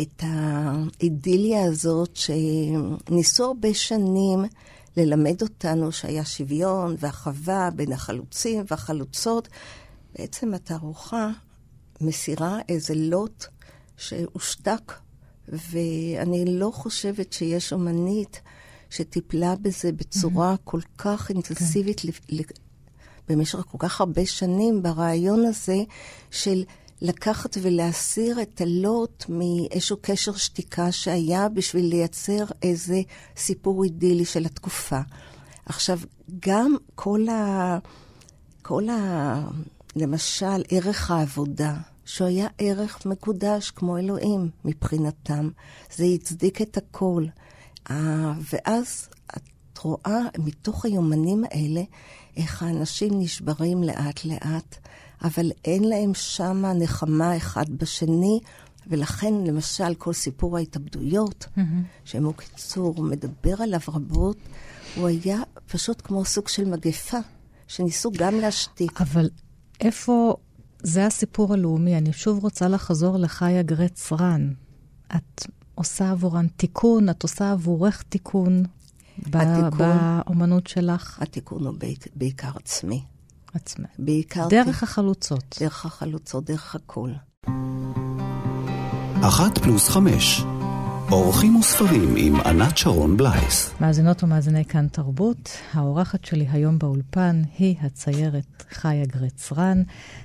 את 0.00 0.22
האידיליה 0.26 1.64
הזאת 1.64 2.16
שניסו 2.16 3.44
הרבה 3.44 3.74
שנים 3.74 4.44
ללמד 4.96 5.42
אותנו 5.42 5.92
שהיה 5.92 6.24
שוויון 6.24 6.96
ואחווה 6.98 7.70
בין 7.76 7.92
החלוצים 7.92 8.64
והחלוצות. 8.70 9.48
בעצם 10.18 10.54
התערוכה 10.54 11.30
מסירה 12.00 12.58
איזה 12.68 12.94
לוט 12.94 13.44
שהושתק, 13.96 14.92
ואני 15.52 16.44
לא 16.46 16.70
חושבת 16.74 17.32
שיש 17.32 17.72
אומנית 17.72 18.40
שטיפלה 18.90 19.54
בזה 19.56 19.92
בצורה 19.92 20.54
mm-hmm. 20.54 20.64
כל 20.64 20.80
כך 20.98 21.30
אינטנסיבית 21.30 22.00
כן. 22.00 22.08
במשך 23.28 23.58
כל 23.58 23.78
כך 23.78 24.00
הרבה 24.00 24.26
שנים 24.26 24.82
ברעיון 24.82 25.44
הזה 25.44 25.76
של 26.30 26.64
לקחת 27.02 27.56
ולהסיר 27.62 28.42
את 28.42 28.60
הלוט 28.60 29.24
מאיזשהו 29.28 29.96
קשר 30.00 30.32
שתיקה 30.32 30.92
שהיה 30.92 31.48
בשביל 31.48 31.84
לייצר 31.84 32.44
איזה 32.62 33.00
סיפור 33.36 33.84
אידילי 33.84 34.24
של 34.24 34.46
התקופה. 34.46 35.00
עכשיו, 35.66 35.98
גם 36.40 36.76
כל 36.94 37.28
ה... 37.28 37.78
כל 38.62 38.88
ה... 38.88 39.48
למשל, 39.96 40.62
ערך 40.68 41.10
העבודה, 41.10 41.74
שהוא 42.08 42.28
היה 42.28 42.46
ערך 42.58 43.06
מקודש 43.06 43.70
כמו 43.70 43.98
אלוהים 43.98 44.50
מבחינתם, 44.64 45.48
זה 45.96 46.04
הצדיק 46.04 46.62
את 46.62 46.76
הכל. 46.76 47.24
ואז 48.52 49.08
את 49.36 49.78
רואה 49.78 50.20
מתוך 50.38 50.84
היומנים 50.84 51.44
האלה 51.44 51.82
איך 52.36 52.62
האנשים 52.62 53.20
נשברים 53.20 53.82
לאט-לאט. 53.82 54.76
אבל 55.24 55.50
אין 55.64 55.84
להם 55.84 56.14
שם 56.14 56.64
נחמה 56.66 57.36
אחד 57.36 57.70
בשני, 57.70 58.40
ולכן, 58.86 59.34
למשל, 59.46 59.94
כל 59.94 60.12
סיפור 60.12 60.56
ההתאבדויות, 60.56 61.46
mm-hmm. 61.46 61.60
שמו 62.04 62.32
קיצור 62.32 63.02
מדבר 63.02 63.62
עליו 63.62 63.80
רבות, 63.88 64.36
הוא 64.96 65.08
היה 65.08 65.42
פשוט 65.66 66.02
כמו 66.04 66.24
סוג 66.24 66.48
של 66.48 66.64
מגפה, 66.64 67.18
שניסו 67.66 68.10
גם 68.16 68.34
להשתיק. 68.34 69.00
אבל 69.00 69.30
איפה, 69.80 70.36
זה 70.82 71.06
הסיפור 71.06 71.54
הלאומי. 71.54 71.98
אני 71.98 72.12
שוב 72.12 72.42
רוצה 72.42 72.68
לחזור 72.68 73.16
לחיה 73.16 73.62
גרץ 73.62 74.12
רן. 74.12 74.52
את 75.16 75.46
עושה 75.74 76.10
עבורן 76.10 76.46
תיקון, 76.48 77.08
את 77.08 77.22
עושה 77.22 77.52
עבורך 77.52 78.02
תיקון, 78.08 78.62
התיקון 79.18 79.70
באומנות 79.78 80.66
שלך. 80.66 81.18
התיקון 81.22 81.66
הוא 81.66 81.74
בעיקר 82.16 82.50
עצמי. 82.54 83.02
עצמך. 83.54 83.88
בעיקר... 83.98 84.48
דרך 84.48 84.82
החלוצות. 84.82 85.56
דרך 85.60 85.86
החלוצות, 85.86 86.44
דרך 86.44 86.74
הכל. 86.74 87.10
אחת 89.22 89.58
פלוס 89.58 89.88
חמש. 89.88 90.42
אורחים 91.12 91.56
וספרים 91.56 92.14
עם 92.16 92.40
ענת 92.40 92.78
שרון 92.78 93.16
בלייס. 93.16 93.74
מאזינות 93.80 94.22
ומאזיני 94.22 94.64
כאן 94.64 94.88
תרבות, 94.88 95.50
האורחת 95.72 96.24
שלי 96.24 96.46
היום 96.50 96.78
באולפן 96.78 97.42
היא 97.58 97.76
הציירת 97.82 98.64
חיה 98.70 99.06
גרצרן. 99.06 99.82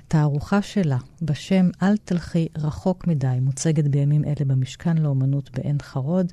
תערוכה 0.08 0.62
שלה 0.62 0.96
בשם 1.22 1.70
"אל 1.82 1.96
תלכי 1.96 2.48
רחוק 2.56 3.06
מדי" 3.06 3.38
מוצגת 3.40 3.84
בימים 3.84 4.24
אלה 4.24 4.44
במשכן 4.46 4.98
לאומנות 4.98 5.50
בעין 5.50 5.78
חרוד. 5.82 6.32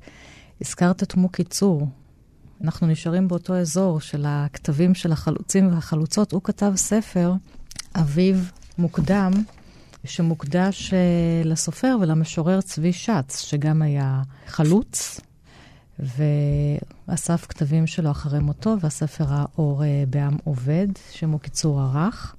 הזכרת 0.62 1.04
את 1.04 1.16
מוקי 1.16 1.44
צור, 1.44 1.88
אנחנו 2.64 2.88
נשארים 2.88 3.28
באותו 3.28 3.56
אזור 3.56 4.00
של 4.00 4.26
הכתבים 4.28 4.96
של 4.96 5.12
החלוצים 5.12 5.74
והחלוצות. 5.74 6.32
הוא 6.32 6.42
כתב 6.44 6.72
ספר, 6.76 7.34
אביב 7.96 8.52
מוקדם, 8.78 9.32
שמוקדש 10.04 10.90
uh, 10.90 11.48
לסופר 11.48 11.98
ולמשורר 12.02 12.62
צבי 12.62 12.94
שץ, 12.94 13.42
שגם 13.42 13.82
היה 13.82 14.22
חלוץ, 14.48 15.20
ואסף 16.00 17.46
כתבים 17.50 17.88
שלו 17.88 18.12
אחרי 18.12 18.40
מותו, 18.40 18.76
והספר 18.82 19.26
האור 19.28 19.84
uh, 19.84 19.86
בעם 20.10 20.38
עובד, 20.44 20.88
שמו 21.12 21.40
קיצור 21.40 21.82
ערך. 21.82 22.36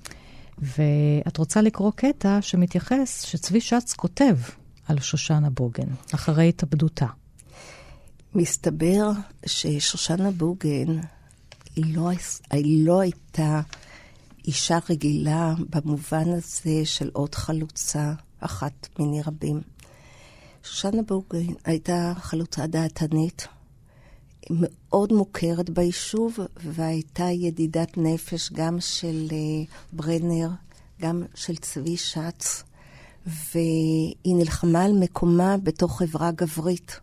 ואת 0.58 1.36
רוצה 1.36 1.62
לקרוא 1.62 1.92
קטע 1.96 2.38
שמתייחס, 2.40 3.22
שצבי 3.22 3.60
שץ 3.60 3.92
כותב 3.92 4.36
על 4.88 5.00
שושנה 5.00 5.50
בוגן, 5.50 5.88
אחרי 6.14 6.48
התאבדותה. 6.48 7.06
מסתבר 8.34 9.10
ששושנה 9.46 10.30
בוגן 10.30 11.00
היא 11.76 11.96
לא, 11.96 12.10
היא 12.50 12.86
לא 12.86 13.00
הייתה 13.00 13.60
אישה 14.46 14.78
רגילה 14.90 15.54
במובן 15.70 16.32
הזה 16.32 16.84
של 16.84 17.10
עוד 17.12 17.34
חלוצה, 17.34 18.12
אחת 18.40 18.88
מיני 18.98 19.22
רבים. 19.22 19.60
שושנה 20.62 21.02
בוגן 21.02 21.52
הייתה 21.64 22.12
חלוצה 22.16 22.66
דעתנית, 22.66 23.46
מאוד 24.50 25.12
מוכרת 25.12 25.70
ביישוב, 25.70 26.38
והייתה 26.56 27.24
ידידת 27.24 27.96
נפש 27.96 28.52
גם 28.52 28.80
של 28.80 29.26
uh, 29.28 29.70
ברנר, 29.92 30.48
גם 31.00 31.22
של 31.34 31.56
צבי 31.56 31.96
שץ, 31.96 32.62
והיא 33.26 34.36
נלחמה 34.36 34.84
על 34.84 34.92
מקומה 34.92 35.56
בתוך 35.56 35.98
חברה 35.98 36.30
גברית. 36.30 37.00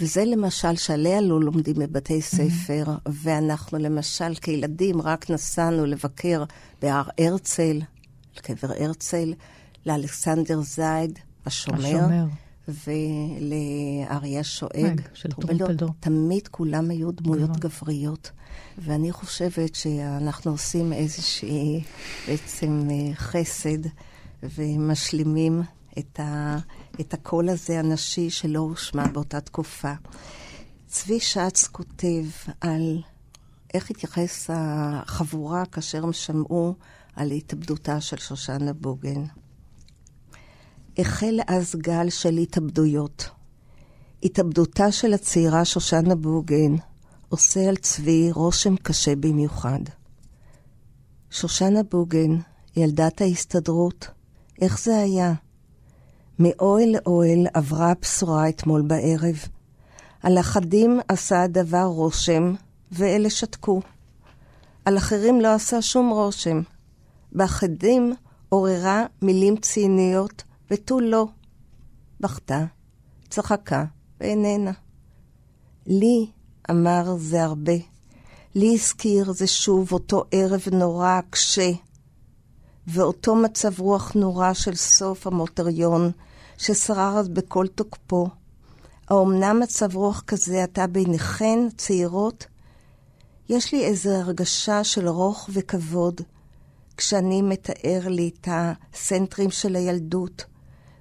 וזה 0.00 0.24
למשל 0.24 0.76
שעליה 0.76 1.20
לא 1.20 1.40
לומדים 1.40 1.74
בבתי 1.74 2.22
ספר, 2.22 2.84
mm-hmm. 2.86 3.10
ואנחנו 3.12 3.78
למשל 3.78 4.34
כילדים 4.34 5.00
רק 5.00 5.30
נסענו 5.30 5.86
לבקר 5.86 6.44
בהר 6.82 7.08
הרצל, 7.18 7.80
לקבר 8.36 8.68
הרצל, 8.78 9.34
לאלכסנדר 9.86 10.60
זייד, 10.60 11.18
השומר. 11.46 11.78
השומר. 11.78 12.24
ולאריה 12.68 14.44
שואג, 14.44 15.00
של 15.14 15.32
טרומפלדור. 15.32 15.90
תמיד 16.00 16.48
כולם 16.48 16.90
היו 16.90 17.12
דמויות 17.12 17.50
גבר. 17.50 17.68
גבריות. 17.68 18.30
ואני 18.78 19.12
חושבת 19.12 19.74
שאנחנו 19.74 20.50
עושים 20.50 20.92
איזושהי 20.92 21.82
בעצם 22.28 22.88
אה, 22.90 23.14
חסד 23.14 23.88
ומשלימים 24.42 25.62
את, 25.98 26.20
ה, 26.20 26.58
את 27.00 27.14
הקול 27.14 27.48
הזה 27.48 27.78
הנשי 27.78 28.30
שלא 28.30 28.58
הושמע 28.58 29.06
באותה 29.06 29.40
תקופה. 29.40 29.92
צבי 30.86 31.20
שץ 31.20 31.66
כותב 31.66 32.24
על 32.60 33.02
איך 33.74 33.90
התייחס 33.90 34.50
החבורה 34.52 35.66
כאשר 35.66 36.04
הם 36.04 36.12
שמעו 36.12 36.74
על 37.16 37.30
התאבדותה 37.30 38.00
של 38.00 38.16
שושנה 38.16 38.72
בוגן. 38.72 39.24
החל 40.98 41.40
אז 41.46 41.74
גל 41.76 42.10
של 42.10 42.36
התאבדויות. 42.36 43.30
התאבדותה 44.22 44.92
של 44.92 45.14
הצעירה 45.14 45.64
שושנה 45.64 46.14
בוגן 46.14 46.74
עושה 47.28 47.68
על 47.68 47.76
צבי 47.76 48.32
רושם 48.32 48.76
קשה 48.76 49.16
במיוחד. 49.16 49.80
שושנה 51.30 51.82
בוגן, 51.82 52.38
ילדת 52.76 53.20
ההסתדרות, 53.20 54.08
איך 54.60 54.80
זה 54.80 54.98
היה? 54.98 55.34
מאוהל 56.38 56.88
לאוהל 56.88 57.46
עברה 57.54 57.90
הבשורה 57.90 58.48
אתמול 58.48 58.82
בערב. 58.82 59.36
על 60.22 60.38
אחדים 60.38 61.00
עשה 61.08 61.42
הדבר 61.42 61.84
רושם, 61.84 62.54
ואלה 62.92 63.30
שתקו. 63.30 63.80
על 64.84 64.96
אחרים 64.96 65.40
לא 65.40 65.54
עשה 65.54 65.82
שום 65.82 66.10
רושם. 66.10 66.60
באחדים 67.32 68.14
עוררה 68.48 69.04
מילים 69.22 69.56
ציניות 69.56 70.42
ותו 70.70 71.00
לא. 71.00 71.26
בכתה, 72.20 72.64
צחקה, 73.28 73.84
ואיננה. 74.20 74.72
לי, 75.86 76.26
אמר 76.70 77.16
זה 77.18 77.44
הרבה. 77.44 77.72
לי 78.54 78.74
הזכיר 78.74 79.32
זה 79.32 79.46
שוב 79.46 79.92
אותו 79.92 80.24
ערב 80.30 80.62
נורא 80.72 81.20
קשה, 81.30 81.70
ואותו 82.86 83.34
מצב 83.34 83.80
רוח 83.80 84.12
נורא 84.14 84.52
של 84.52 84.74
סוף 84.74 85.26
המוטריון, 85.26 86.10
ששרר 86.58 87.18
אז 87.18 87.28
בכל 87.28 87.66
תוקפו. 87.66 88.28
האומנם 89.08 89.60
מצב 89.60 89.96
רוח 89.96 90.22
כזה 90.26 90.64
אתה 90.64 90.86
ביניכן, 90.86 91.58
צעירות? 91.76 92.46
יש 93.48 93.72
לי 93.72 93.84
איזו 93.84 94.10
הרגשה 94.10 94.84
של 94.84 95.08
רוך 95.08 95.50
וכבוד, 95.52 96.20
כשאני 96.96 97.42
מתאר 97.42 98.00
לי 98.08 98.30
את 98.34 98.48
הסנטרים 98.50 99.50
של 99.50 99.76
הילדות, 99.76 100.44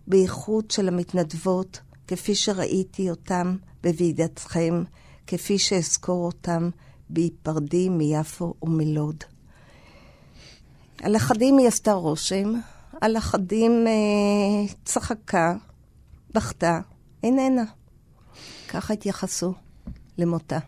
בייחוד 0.07 0.71
של 0.71 0.87
המתנדבות, 0.87 1.79
כפי 2.07 2.35
שראיתי 2.35 3.09
אותם 3.09 3.55
בוועידתכם, 3.83 4.83
כפי 5.27 5.59
שאזכור 5.59 6.25
אותם 6.25 6.69
בהיפרדי 7.09 7.89
מיפו 7.89 8.53
ומלוד. 8.63 9.23
על 11.01 11.15
אחדים 11.15 11.57
היא 11.57 11.67
עשתה 11.67 11.91
רושם, 11.91 12.53
על 13.01 13.17
אחדים 13.17 13.87
אה, 13.87 14.73
צחקה, 14.85 15.55
בכתה, 16.33 16.79
איננה. 17.23 17.63
ככה 18.67 18.93
התייחסו 18.93 19.53
למותה. 20.17 20.59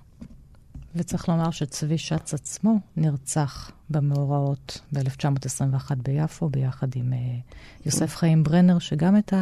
וצריך 0.96 1.30
לומר 1.30 1.52
שצבי 1.52 1.98
שץ 1.98 2.34
עצמו 2.34 2.80
נרצח 2.98 3.72
במאורעות 3.90 4.82
ב-1921 4.94 5.96
ביפו, 5.96 6.50
ביחד 6.50 6.88
עם 6.96 7.14
uh, 7.14 7.86
יוסף 7.86 8.16
חיים 8.16 8.44
ברנר, 8.44 8.80
שגם 8.80 9.18
את 9.18 9.34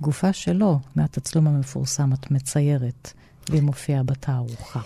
הגופה 0.00 0.32
שלו, 0.32 0.80
מהתצלום 0.96 1.46
המפורסם, 1.46 2.12
את 2.12 2.30
מציירת, 2.30 3.12
והיא 3.50 3.62
מופיעה 3.62 4.02
בתערוכה. 4.02 4.80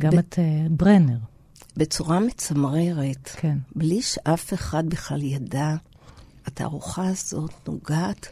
גם 0.00 0.10
ב- 0.10 0.18
את 0.18 0.34
uh, 0.34 0.70
ברנר. 0.70 1.18
בצורה 1.76 2.20
מצמררת, 2.20 3.30
כן. 3.36 3.58
בלי 3.76 4.02
שאף 4.02 4.54
אחד 4.54 4.88
בכלל 4.88 5.22
ידע, 5.22 5.76
התערוכה 6.46 7.08
הזאת 7.08 7.52
נוגעת 7.68 8.26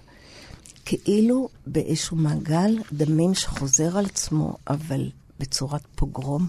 כאילו 0.85 1.49
באיזשהו 1.67 2.17
מעגל 2.17 2.79
דמים 2.93 3.35
שחוזר 3.35 3.99
על 3.99 4.05
עצמו, 4.05 4.57
אבל 4.69 5.11
בצורת 5.41 5.83
פוגרום. 5.95 6.49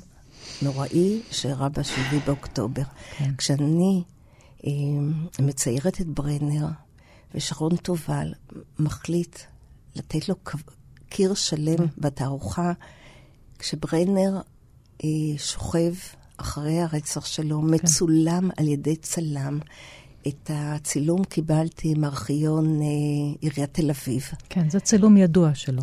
נוראי 0.62 1.22
שאירע 1.32 1.70
ב-7 1.70 2.16
באוקטובר. 2.26 2.84
כן. 3.18 3.36
כשאני 3.38 4.04
אה, 4.66 4.72
מציירת 5.40 6.02
את 6.02 6.08
ברנר, 6.08 6.68
ושרון 7.36 7.76
טובל 7.76 8.34
מחליט 8.80 9.40
לתת 9.96 10.30
לו 10.30 10.36
קיר 11.10 11.34
שלם 11.34 11.78
כן. 11.78 11.86
בתערוכה, 11.98 12.72
כשברנר 13.60 14.42
אה, 15.04 15.10
שוכב 15.38 15.94
אחרי 16.38 16.82
הרצח 16.82 17.26
שלו, 17.26 17.62
כן. 17.62 17.68
מצולם 17.68 18.50
על 18.58 18.68
ידי 18.68 18.96
צלם. 18.96 19.60
את 20.28 20.52
הצילום 20.54 21.24
קיבלתי 21.24 21.94
מארכיון 21.94 22.82
אה, 22.82 22.88
עיריית 23.42 23.74
תל 23.74 23.90
אביב. 23.90 24.24
כן, 24.50 24.70
זה 24.70 24.80
צילום 24.80 25.18
ידוע 25.18 25.56
שלו, 25.56 25.82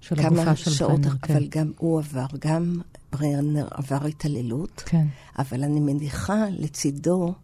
של 0.00 0.20
הגופה 0.20 0.26
של 0.26 0.30
ברנר. 0.30 0.44
כמה 0.44 0.56
שעות, 0.56 1.00
כן. 1.22 1.34
אבל 1.34 1.46
גם 1.48 1.72
הוא 1.78 1.98
עבר, 1.98 2.26
גם 2.38 2.80
ברנר 3.12 3.68
עבר 3.70 4.06
התעללות, 4.06 4.82
כן. 4.86 5.06
אבל 5.38 5.64
אני 5.64 5.80
מניחה 5.80 6.44
לצידו 6.50 7.34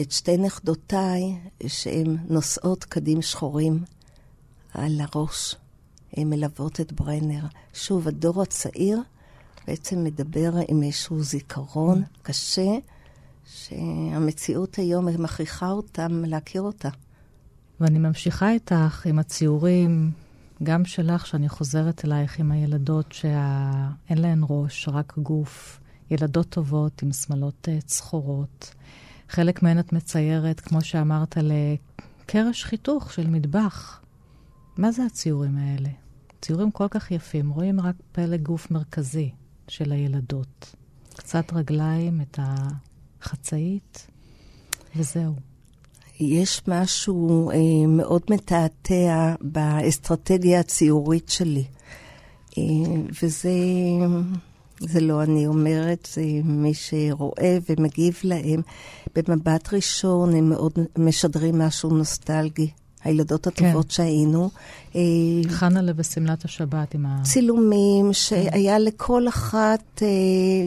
את 0.00 0.12
שתי 0.12 0.36
נכדותיי 0.36 1.38
שהן 1.66 2.16
נושאות 2.28 2.84
קדים 2.84 3.22
שחורים 3.22 3.84
על 4.74 5.00
הראש. 5.00 5.56
הן 6.16 6.30
מלוות 6.30 6.80
את 6.80 6.92
ברנר. 6.92 7.44
שוב, 7.72 8.08
הדור 8.08 8.42
הצעיר 8.42 9.02
בעצם 9.66 10.04
מדבר 10.04 10.52
עם 10.68 10.82
איזשהו 10.82 11.22
זיכרון. 11.22 12.02
קשה, 12.22 12.70
שהמציאות 13.54 14.74
היום 14.74 15.22
מכריחה 15.22 15.70
אותם 15.70 16.24
להכיר 16.26 16.62
אותה. 16.62 16.88
ואני 17.80 17.98
ממשיכה 17.98 18.50
איתך 18.50 19.06
עם 19.06 19.18
הציורים 19.18 20.10
גם 20.62 20.84
שלך, 20.84 21.26
שאני 21.26 21.48
חוזרת 21.48 22.04
אלייך 22.04 22.38
עם 22.38 22.52
הילדות 22.52 23.12
שאין 23.12 24.18
להן 24.18 24.40
ראש, 24.48 24.88
רק 24.88 25.18
גוף, 25.18 25.80
ילדות 26.10 26.48
טובות 26.48 27.02
עם 27.02 27.12
שמלות 27.12 27.68
uh, 27.68 27.84
צחורות. 27.86 28.74
חלק 29.28 29.62
מהן 29.62 29.78
את 29.78 29.92
מציירת, 29.92 30.60
כמו 30.60 30.80
שאמרת, 30.80 31.36
לקרש 31.36 32.64
חיתוך 32.64 33.12
של 33.12 33.26
מטבח. 33.26 34.00
מה 34.76 34.92
זה 34.92 35.04
הציורים 35.04 35.58
האלה? 35.58 35.88
ציורים 36.40 36.70
כל 36.70 36.86
כך 36.90 37.10
יפים, 37.10 37.50
רואים 37.50 37.80
רק 37.80 37.94
פלג 38.12 38.42
גוף 38.42 38.70
מרכזי 38.70 39.30
של 39.70 39.92
הילדות. 39.92 40.74
קצת 41.16 41.52
רגליים, 41.52 42.20
את 42.20 42.38
החצאית, 42.42 44.06
וזהו. 44.96 45.34
יש 46.20 46.62
משהו 46.68 47.50
אה, 47.50 47.56
מאוד 47.88 48.22
מתעתע 48.30 49.34
באסטרטגיה 49.40 50.60
הציורית 50.60 51.28
שלי. 51.28 51.64
אה, 52.58 52.62
וזה 53.22 53.50
זה 54.80 55.00
לא 55.00 55.22
אני 55.22 55.46
אומרת, 55.46 56.08
זה 56.12 56.22
מי 56.44 56.74
שרואה 56.74 57.58
ומגיב 57.68 58.20
להם. 58.24 58.62
במבט 59.14 59.74
ראשון 59.74 60.34
הם 60.34 60.48
מאוד 60.48 60.72
משדרים 60.98 61.58
משהו 61.58 61.90
נוסטלגי. 61.90 62.70
הילדות 63.04 63.48
כן. 63.48 63.64
הטובות 63.66 63.86
כן. 63.86 63.92
שהיינו. 63.92 64.50
אה, 64.96 65.00
חנה 65.48 65.82
לבשמלת 65.82 66.44
השבת 66.44 66.94
עם 66.94 67.06
ה... 67.06 67.22
צילומים 67.22 68.12
שהיה 68.12 68.76
כן. 68.76 68.82
לכל 68.82 69.28
אחת 69.28 70.02
אה, 70.02 70.08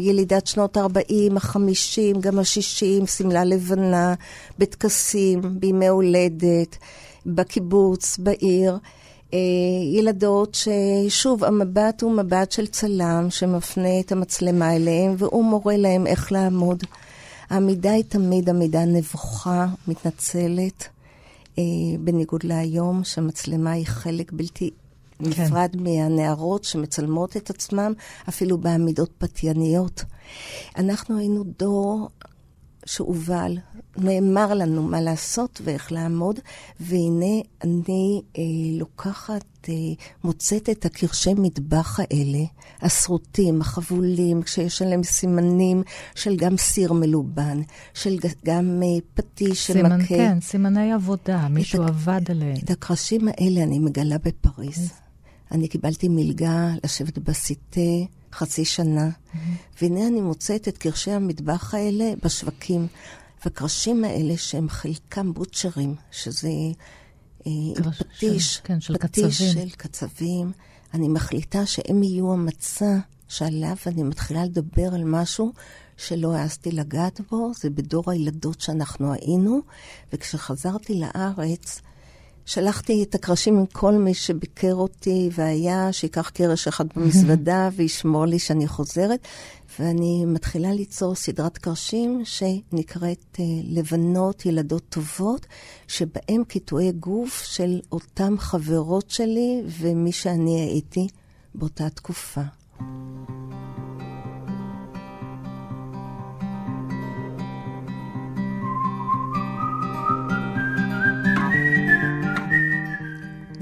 ילידת 0.02 0.48
שנות 0.48 0.78
ה-40, 0.78 1.34
ה-50, 1.36 2.20
גם 2.20 2.40
ה-60, 2.40 3.08
שמלה 3.08 3.44
לבנה, 3.44 4.14
בטקסים, 4.60 5.42
בימי 5.60 5.88
הולדת, 5.88 6.78
בקיבוץ, 7.26 8.18
בעיר. 8.18 8.78
אה, 9.34 9.40
ילדות 9.94 10.58
ששוב, 10.58 11.44
המבט 11.44 12.02
הוא 12.02 12.12
מבט 12.12 12.52
של 12.52 12.68
צלם 12.68 13.28
שמפנה 13.30 14.00
את 14.00 14.12
המצלמה 14.12 14.76
אליהם, 14.76 15.16
והוא 15.18 15.46
מורה 15.46 15.78
להם 15.78 16.08
איך 16.08 16.32
לעמוד. 16.32 16.84
העמידה 17.50 17.92
היא 17.92 18.04
תמיד 18.04 18.50
עמידה 18.50 18.86
נבוכה, 18.86 19.68
מתנצלת. 19.88 20.88
אה, 21.58 21.64
בניגוד 22.00 22.44
להיום, 22.44 23.04
שהמצלמה 23.04 23.72
היא 23.72 23.86
חלק 23.86 24.32
בלתי 24.32 24.70
נפרד 25.20 25.70
כן. 25.74 25.80
מהנערות 25.84 26.64
שמצלמות 26.64 27.38
את 27.38 27.50
עצמם, 27.50 27.94
אפילו 28.30 28.58
בעמידות 28.58 29.10
פתייניות. 29.18 30.04
אנחנו 30.78 31.18
היינו 31.18 31.44
דור 31.60 32.10
שהובל, 32.86 33.58
נאמר 33.98 34.54
לנו 34.54 34.84
מה 34.84 35.02
לעשות 35.02 35.62
ואיך 35.64 35.92
לעמוד, 35.92 36.40
והנה 36.80 37.42
אני 37.64 38.22
אה, 38.38 38.44
לוקחת, 38.80 39.46
אה, 39.70 39.74
מוצאת 40.24 40.70
את 40.70 40.86
הקרשי 40.86 41.34
מטבח 41.34 42.00
האלה, 42.00 42.44
הסרוטים, 42.82 43.62
החבולים, 43.62 44.42
כשיש 44.42 44.82
עליהם 44.82 45.04
סימנים 45.04 45.84
של 46.16 46.36
גם 46.36 46.58
סיר 46.58 46.94
מלובן, 46.94 47.62
של 47.94 48.18
גם 48.46 48.82
אה, 48.84 48.88
פטיש 49.14 49.72
סימן, 49.72 49.90
שמכה. 49.90 50.08
כן, 50.08 50.38
סימני 50.42 50.94
עבודה, 50.94 51.48
מישהו 51.48 51.84
עבד 51.84 52.22
עליהם. 52.32 52.58
את 52.64 52.70
הקרשים 52.70 53.28
האלה 53.28 53.64
אני 53.64 53.80
מגלה 53.80 54.18
בפריז. 54.18 54.92
אני 55.52 55.68
קיבלתי 55.68 56.08
מלגה 56.10 56.70
לשבת 56.84 57.18
בסיטה. 57.18 57.82
חצי 58.34 58.66
שנה, 58.66 59.10
mm-hmm. 59.10 59.38
והנה 59.82 60.08
אני 60.08 60.22
מוצאת 60.22 60.68
את 60.68 60.78
קרשי 60.78 61.12
המטבח 61.12 61.74
האלה 61.74 62.14
בשווקים. 62.24 62.88
והקרשים 63.46 64.04
האלה 64.04 64.38
שהם 64.38 64.70
חלקם 64.70 65.34
בוטשרים, 65.34 65.96
שזה 66.12 66.50
אה, 67.48 67.52
פטיש, 68.00 68.62
כן, 68.64 68.80
של 68.80 68.98
פטיש 68.98 69.42
קצבים. 69.42 69.54
של 69.54 69.70
קצבים. 69.70 70.52
אני 70.94 71.08
מחליטה 71.08 71.66
שהם 71.66 72.04
יהיו 72.04 72.34
המצע 72.34 72.98
שעליו 73.28 73.76
אני 73.88 74.04
מתחילה 74.04 74.46
לדבר 74.46 74.94
על 74.94 75.04
משהו 75.04 75.54
שלא 75.98 76.36
העזתי 76.36 76.72
לגעת 76.72 77.22
בו, 77.32 77.52
זה 77.56 77.70
בדור 77.70 78.12
הילדות 78.12 78.62
שאנחנו 78.62 79.14
היינו, 79.14 79.60
וכשחזרתי 80.14 81.00
לארץ, 81.00 81.82
שלחתי 82.46 83.04
את 83.04 83.16
הקרשים 83.16 83.58
עם 83.58 83.66
כל 83.66 83.94
מי 83.94 84.14
שביקר 84.14 84.74
אותי 84.74 85.30
והיה, 85.32 85.92
שיקח 85.92 86.30
קרש 86.30 86.68
אחד 86.68 86.86
במזוודה 86.96 87.70
וישמור 87.76 88.26
לי 88.26 88.40
שאני 88.40 88.68
חוזרת. 88.68 89.20
ואני 89.80 90.26
מתחילה 90.26 90.74
ליצור 90.74 91.16
סדרת 91.16 91.58
קרשים 91.58 92.22
שנקראת 92.26 93.38
uh, 93.38 93.42
לבנות 93.64 94.46
ילדות 94.46 94.84
טובות, 94.90 95.46
שבהם 95.88 96.44
קיטועי 96.48 96.92
גוף 96.92 97.44
של 97.44 97.80
אותן 97.92 98.38
חברות 98.38 99.10
שלי 99.10 99.62
ומי 99.68 100.12
שאני 100.12 100.62
הייתי 100.62 101.08
באותה 101.56 101.90
תקופה. 101.90 102.42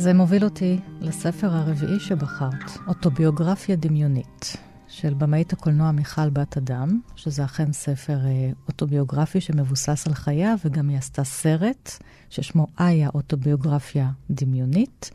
זה 0.02 0.14
מוביל 0.14 0.44
אותי 0.44 0.80
לספר 1.02 1.48
הרביעי 1.48 2.00
שבחרת, 2.00 2.72
אוטוביוגרפיה 2.88 3.76
דמיונית, 3.76 4.56
של 4.88 5.14
במאית 5.14 5.54
הקולנוע 5.54 5.92
מיכל 5.92 6.30
בת 6.30 6.58
אדם, 6.58 7.00
שזה 7.16 7.46
אכן 7.46 7.74
ספר 7.74 8.18
אה, 8.26 8.52
אוטוביוגרפי 8.68 9.42
שמבוסס 9.42 10.08
על 10.08 10.14
חייה, 10.14 10.54
וגם 10.66 10.90
היא 10.90 10.98
עשתה 10.98 11.24
סרט 11.24 11.92
ששמו 12.30 12.68
איה 12.80 13.10
אוטוביוגרפיה 13.14 14.12
דמיונית. 14.30 15.12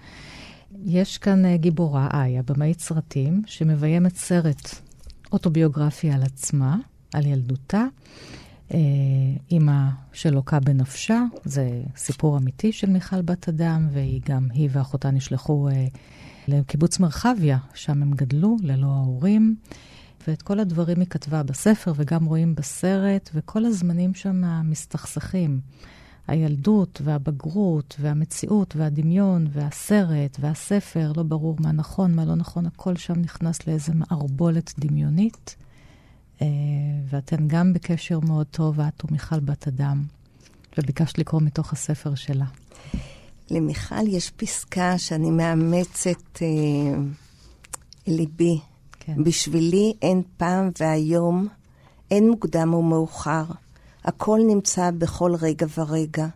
יש 0.85 1.19
כאן 1.19 1.45
אה, 1.45 1.57
גיבורה, 1.57 2.09
איה, 2.15 2.43
במאית 2.43 2.81
סרטים, 2.81 3.43
שמביימת 3.47 4.17
סרט 4.17 4.71
אוטוביוגרפי 5.33 6.11
על 6.11 6.23
עצמה, 6.23 6.77
על 7.15 7.27
ילדותה. 7.27 7.85
אה, 8.75 8.79
אימא 9.51 9.89
שלוקה 10.13 10.61
בנפשה, 10.61 11.23
זה 11.45 11.83
סיפור 11.97 12.39
אמיתי 12.39 12.73
של 12.73 12.91
מיכל 12.91 13.23
בת 13.23 13.49
אדם, 13.49 13.89
והיא 13.93 14.21
גם, 14.29 14.49
היא 14.53 14.69
ואחותה 14.73 15.11
נשלחו 15.11 15.69
אה, 15.69 15.87
לקיבוץ 16.49 16.99
מרחביה, 16.99 17.59
שם 17.75 18.03
הם 18.03 18.11
גדלו 18.11 18.57
ללא 18.63 18.87
ההורים. 18.87 19.57
ואת 20.29 20.43
כל 20.43 20.61
הדברים 20.61 21.01
היא 21.01 21.09
כתבה 21.11 21.43
בספר 21.43 21.93
וגם 21.97 22.25
רואים 22.25 22.55
בסרט, 22.55 23.31
וכל 23.35 23.65
הזמנים 23.65 24.15
שם 24.15 24.43
מסתכסכים. 24.65 25.61
הילדות 26.29 27.01
והבגרות 27.05 27.97
והמציאות 28.01 28.77
והדמיון 28.77 29.47
והסרט 29.51 30.37
והספר, 30.41 31.13
לא 31.17 31.23
ברור 31.23 31.57
מה 31.61 31.73
נכון, 31.73 32.15
מה 32.15 32.25
לא 32.25 32.35
נכון, 32.35 32.67
הכל 32.67 32.97
שם 32.97 33.21
נכנס 33.21 33.67
לאיזה 33.67 33.93
מערבולת 33.95 34.75
דמיונית. 34.79 35.57
אה, 36.43 36.47
ואתן 37.11 37.49
גם 37.49 37.73
בקשר 37.73 38.21
מאוד 38.21 38.47
טוב, 38.47 38.81
את 38.81 39.05
ומיכל 39.05 39.41
בת 39.41 39.69
אדם, 39.69 40.03
וביקשת 40.79 41.19
לקרוא 41.19 41.43
מתוך 41.43 41.73
הספר 41.73 42.15
שלה. 42.15 42.47
למיכל 43.51 44.07
יש 44.09 44.31
פסקה 44.31 44.99
שאני 44.99 45.31
מאמצת 45.31 46.43
אה, 46.43 46.99
ליבי. 48.07 48.59
כן. 49.01 49.25
בשבילי 49.25 49.93
אין 50.03 50.23
פעם 50.37 50.71
והיום, 50.81 51.49
אין 52.11 52.31
מוקדם 52.31 52.75
ומאוחר. 52.75 53.45
הכל 54.05 54.41
נמצא 54.49 54.91
בכל 54.99 55.35
רגע 55.41 55.67
ורגע. 55.79 56.27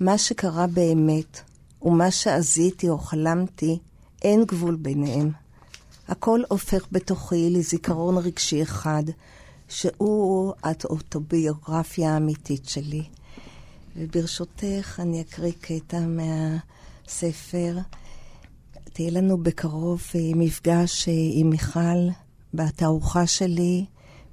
מה 0.00 0.18
שקרה 0.18 0.66
באמת, 0.66 1.40
ומה 1.82 2.10
שעזיתי 2.10 2.88
או 2.88 2.98
חלמתי, 2.98 3.78
אין 4.22 4.44
גבול 4.44 4.76
ביניהם. 4.76 5.30
הכל 6.10 6.40
הופך 6.48 6.86
בתוכי 6.92 7.50
לזיכרון 7.50 8.18
רגשי 8.18 8.62
אחד, 8.62 9.02
שהוא 9.68 10.52
האוטוביוגרפיה 10.62 12.14
האמיתית 12.14 12.68
שלי. 12.68 13.02
וברשותך, 13.96 15.00
אני 15.02 15.20
אקריא 15.20 15.52
קטע 15.60 15.98
מהספר. 16.00 17.78
תהיה 18.92 19.10
לנו 19.10 19.38
בקרוב 19.38 20.02
אה, 20.14 20.20
מפגש 20.36 21.08
אה, 21.08 21.14
עם 21.32 21.50
מיכל 21.50 22.08
בתערוכה 22.54 23.26
שלי, 23.26 23.84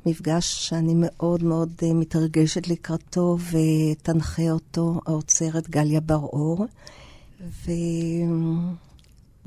מפגש 0.05 0.67
שאני 0.67 0.93
מאוד 0.95 1.43
מאוד 1.43 1.71
אה, 1.83 1.93
מתרגשת 1.93 2.67
לקראתו, 2.67 3.37
ותנחה 3.51 4.51
אותו 4.51 5.01
האוצרת 5.05 5.69
גליה 5.69 5.99
בר-אור. 5.99 6.65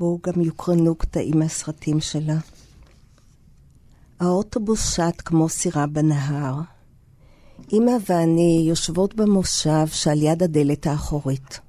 ובואו 0.01 0.19
גם 0.23 0.41
יוקרנו 0.41 0.95
קטעים 0.95 1.39
מהסרטים 1.39 1.99
שלה. 1.99 2.37
האוטובוס 4.19 4.95
שט 4.95 5.21
כמו 5.25 5.49
סירה 5.49 5.87
בנהר. 5.87 6.55
אמא 7.73 7.91
ואני 8.09 8.65
יושבות 8.67 9.15
במושב 9.15 9.87
שעל 9.87 10.21
יד 10.21 10.43
הדלת 10.43 10.87
האחורית. 10.87 11.59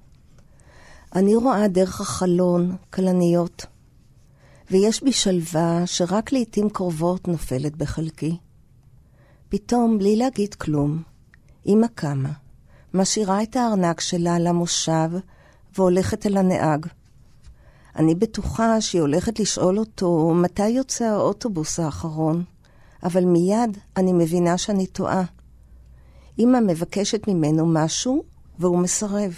אני 1.14 1.34
רואה 1.34 1.68
דרך 1.68 2.00
החלון 2.00 2.76
כלניות, 2.90 3.66
ויש 4.70 5.02
בי 5.02 5.12
שלווה 5.12 5.86
שרק 5.86 6.32
לעתים 6.32 6.70
קרובות 6.70 7.28
נופלת 7.28 7.76
בחלקי. 7.76 8.36
פתאום, 9.48 9.98
בלי 9.98 10.16
להגיד 10.16 10.54
כלום, 10.54 11.02
אמא 11.66 11.86
קמה, 11.94 12.32
משאירה 12.94 13.42
את 13.42 13.56
הארנק 13.56 14.00
שלה 14.00 14.34
על 14.36 14.46
המושב 14.46 15.10
והולכת 15.74 16.26
אל 16.26 16.36
הנהג. 16.36 16.86
אני 17.96 18.14
בטוחה 18.14 18.80
שהיא 18.80 19.00
הולכת 19.00 19.40
לשאול 19.40 19.78
אותו 19.78 20.34
מתי 20.34 20.68
יוצא 20.68 21.04
האוטובוס 21.04 21.80
האחרון, 21.80 22.44
אבל 23.02 23.24
מיד 23.24 23.78
אני 23.96 24.12
מבינה 24.12 24.58
שאני 24.58 24.86
טועה. 24.86 25.22
אמא 26.38 26.60
מבקשת 26.60 27.28
ממנו 27.28 27.66
משהו 27.66 28.24
והוא 28.58 28.78
מסרב. 28.78 29.34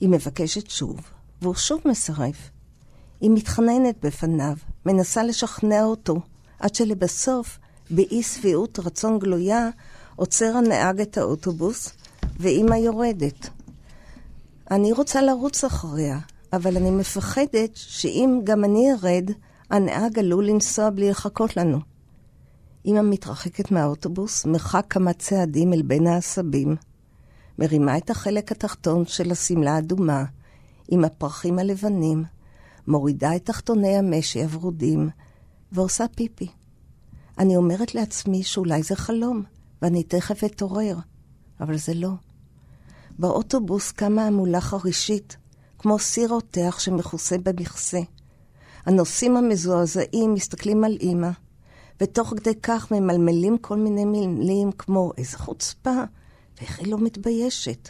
היא 0.00 0.08
מבקשת 0.08 0.70
שוב, 0.70 1.00
והוא 1.42 1.54
שוב 1.54 1.80
מסרב. 1.84 2.34
היא 3.20 3.30
מתחננת 3.30 4.04
בפניו, 4.04 4.56
מנסה 4.86 5.22
לשכנע 5.22 5.84
אותו, 5.84 6.20
עד 6.58 6.74
שלבסוף, 6.74 7.58
באי 7.90 8.22
שביעות 8.22 8.78
רצון 8.78 9.18
גלויה, 9.18 9.68
עוצר 10.16 10.56
הנהג 10.56 11.00
את 11.00 11.18
האוטובוס, 11.18 11.92
ואימא 12.40 12.74
יורדת. 12.74 13.48
אני 14.70 14.92
רוצה 14.92 15.22
לרוץ 15.22 15.64
אחריה, 15.64 16.18
אבל 16.56 16.76
אני 16.76 16.90
מפחדת 16.90 17.70
שאם 17.74 18.40
גם 18.44 18.64
אני 18.64 18.92
ארד, 18.92 19.30
הנהג 19.70 20.18
עלול 20.18 20.46
לנסוע 20.46 20.90
בלי 20.90 21.10
לחכות 21.10 21.56
לנו. 21.56 21.78
אמא 22.86 23.00
מתרחקת 23.02 23.70
מהאוטובוס, 23.70 24.44
מרחק 24.44 24.86
כמה 24.90 25.12
צעדים 25.12 25.72
אל 25.72 25.82
בין 25.82 26.06
העשבים, 26.06 26.76
מרימה 27.58 27.98
את 27.98 28.10
החלק 28.10 28.52
התחתון 28.52 29.06
של 29.06 29.30
השמלה 29.30 29.74
האדומה, 29.74 30.24
עם 30.88 31.04
הפרחים 31.04 31.58
הלבנים, 31.58 32.24
מורידה 32.86 33.36
את 33.36 33.44
תחתוני 33.44 33.96
המשי 33.96 34.42
הוורודים, 34.42 35.08
ועושה 35.72 36.04
פיפי. 36.16 36.48
אני 37.38 37.56
אומרת 37.56 37.94
לעצמי 37.94 38.42
שאולי 38.42 38.82
זה 38.82 38.96
חלום, 38.96 39.42
ואני 39.82 40.02
תכף 40.02 40.44
אתעורר, 40.44 40.96
אבל 41.60 41.76
זה 41.76 41.94
לא. 41.94 42.10
באוטובוס 43.18 43.92
קמה 43.92 44.26
המולה 44.26 44.60
חרישית, 44.60 45.36
כמו 45.84 45.98
סיר 45.98 46.28
רותח 46.28 46.76
שמכוסה 46.78 47.38
במכסה. 47.38 48.00
הנוסעים 48.86 49.36
המזועזעים 49.36 50.34
מסתכלים 50.34 50.84
על 50.84 50.96
אמא, 51.00 51.30
ותוך 52.00 52.34
כדי 52.36 52.54
כך 52.62 52.92
ממלמלים 52.92 53.58
כל 53.58 53.76
מיני 53.76 54.04
מילים 54.04 54.72
כמו 54.72 55.12
איזה 55.18 55.38
חוצפה, 55.38 55.94
ואיך 56.58 56.78
היא 56.78 56.92
לא 56.92 56.98
מתביישת. 56.98 57.88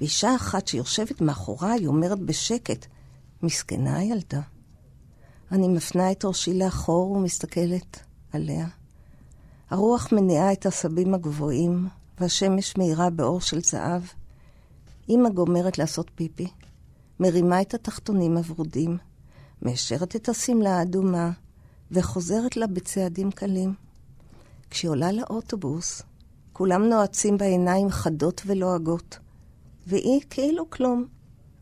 ואישה 0.00 0.34
אחת 0.36 0.68
שיושבת 0.68 1.20
מאחוריי 1.20 1.86
אומרת 1.86 2.20
בשקט, 2.20 2.86
מסכנה 3.42 3.96
הילדה, 3.96 4.40
אני 5.52 5.68
מפנה 5.68 6.12
את 6.12 6.24
ראשי 6.24 6.54
לאחור 6.54 7.10
ומסתכלת 7.10 8.00
עליה. 8.32 8.66
הרוח 9.70 10.12
מניעה 10.12 10.52
את 10.52 10.66
העשבים 10.66 11.14
הגבוהים, 11.14 11.88
והשמש 12.20 12.76
מאירה 12.76 13.10
באור 13.10 13.40
של 13.40 13.60
זהב. 13.60 14.02
אמא 15.08 15.28
גומרת 15.28 15.78
לעשות 15.78 16.10
פיפי, 16.14 16.46
מרימה 17.20 17.60
את 17.60 17.74
התחתונים 17.74 18.36
הוורודים, 18.36 18.98
מיישרת 19.62 20.16
את 20.16 20.28
השמלה 20.28 20.78
האדומה, 20.78 21.30
וחוזרת 21.90 22.56
לה 22.56 22.66
בצעדים 22.66 23.30
קלים. 23.30 23.74
כשהיא 24.70 24.90
עולה 24.90 25.12
לאוטובוס, 25.12 26.02
כולם 26.52 26.82
נועצים 26.82 27.38
בעיניים 27.38 27.90
חדות 27.90 28.42
ולועגות, 28.46 29.18
והיא 29.86 30.20
כאילו 30.30 30.70
כלום, 30.70 31.06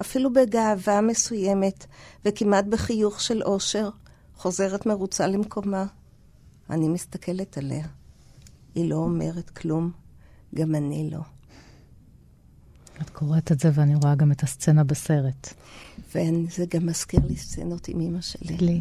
אפילו 0.01 0.33
בגאווה 0.33 1.01
מסוימת, 1.01 1.87
וכמעט 2.25 2.65
בחיוך 2.65 3.21
של 3.21 3.43
אושר, 3.43 3.91
חוזרת 4.37 4.87
מרוצה 4.87 5.27
למקומה. 5.27 5.87
אני 6.71 6.89
מסתכלת 6.89 7.59
עליה. 7.59 7.87
היא 8.75 8.91
לא 8.91 8.97
אומרת 8.97 9.51
כלום, 9.51 9.91
גם 10.55 10.75
אני 10.75 11.11
לא. 11.13 11.38
את 13.03 13.11
קוראת 13.11 13.53
את 13.53 13.61
זה 13.61 13.71
ואני 13.75 13.95
רואה 13.95 14.15
גם 14.15 14.33
את 14.33 14.43
הסצנה 14.43 14.85
בסרט. 14.85 15.55
וזה 16.15 16.65
גם 16.75 16.87
מזכיר 16.87 17.21
לי 17.29 17.37
סצנות 17.37 17.89
עם 17.89 18.01
אמא 18.01 18.21
שלי. 18.21 18.57
לי. 18.57 18.81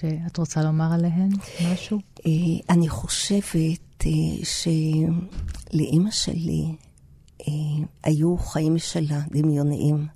שאת 0.00 0.36
רוצה 0.36 0.62
לומר 0.62 0.92
עליהן 0.92 1.28
משהו? 1.72 1.98
אה, 2.26 2.32
אני 2.70 2.88
חושבת 2.88 4.06
אה, 4.06 4.10
שלאימא 5.72 6.10
שלי 6.10 6.64
אה, 7.40 7.52
היו 8.02 8.36
חיים 8.36 8.74
משלה, 8.74 9.20
דמיוניים, 9.30 10.06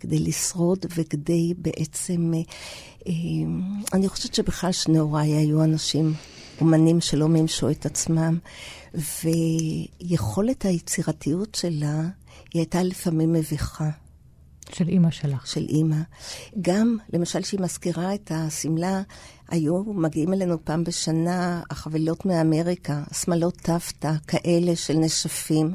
כדי 0.00 0.18
לשרוד 0.18 0.86
וכדי 0.96 1.54
בעצם... 1.58 2.32
אני 3.92 4.08
חושבת 4.08 4.34
שבכלל 4.34 4.72
שני 4.72 4.98
הוריי 4.98 5.32
היו 5.32 5.64
אנשים, 5.64 6.14
אומנים 6.60 7.00
שלא 7.00 7.28
מימשו 7.28 7.70
את 7.70 7.86
עצמם, 7.86 8.38
ויכולת 10.04 10.64
היצירתיות 10.64 11.54
שלה, 11.54 12.02
היא 12.52 12.60
הייתה 12.60 12.82
לפעמים 12.82 13.32
מביכה. 13.32 13.90
של 14.72 14.88
אימא 14.88 15.10
שלך. 15.10 15.46
של 15.46 15.66
אימא. 15.68 15.96
גם, 16.60 16.96
למשל, 17.12 17.42
שהיא 17.42 17.60
מזכירה 17.60 18.14
את 18.14 18.32
השמלה, 18.34 19.02
היו 19.48 19.84
מגיעים 19.84 20.32
אלינו 20.32 20.64
פעם 20.64 20.84
בשנה 20.84 21.62
החבילות 21.70 22.26
מאמריקה, 22.26 23.02
שמלות 23.12 23.56
טפטה, 23.56 24.12
כאלה 24.26 24.76
של 24.76 24.94
נשפים, 24.94 25.74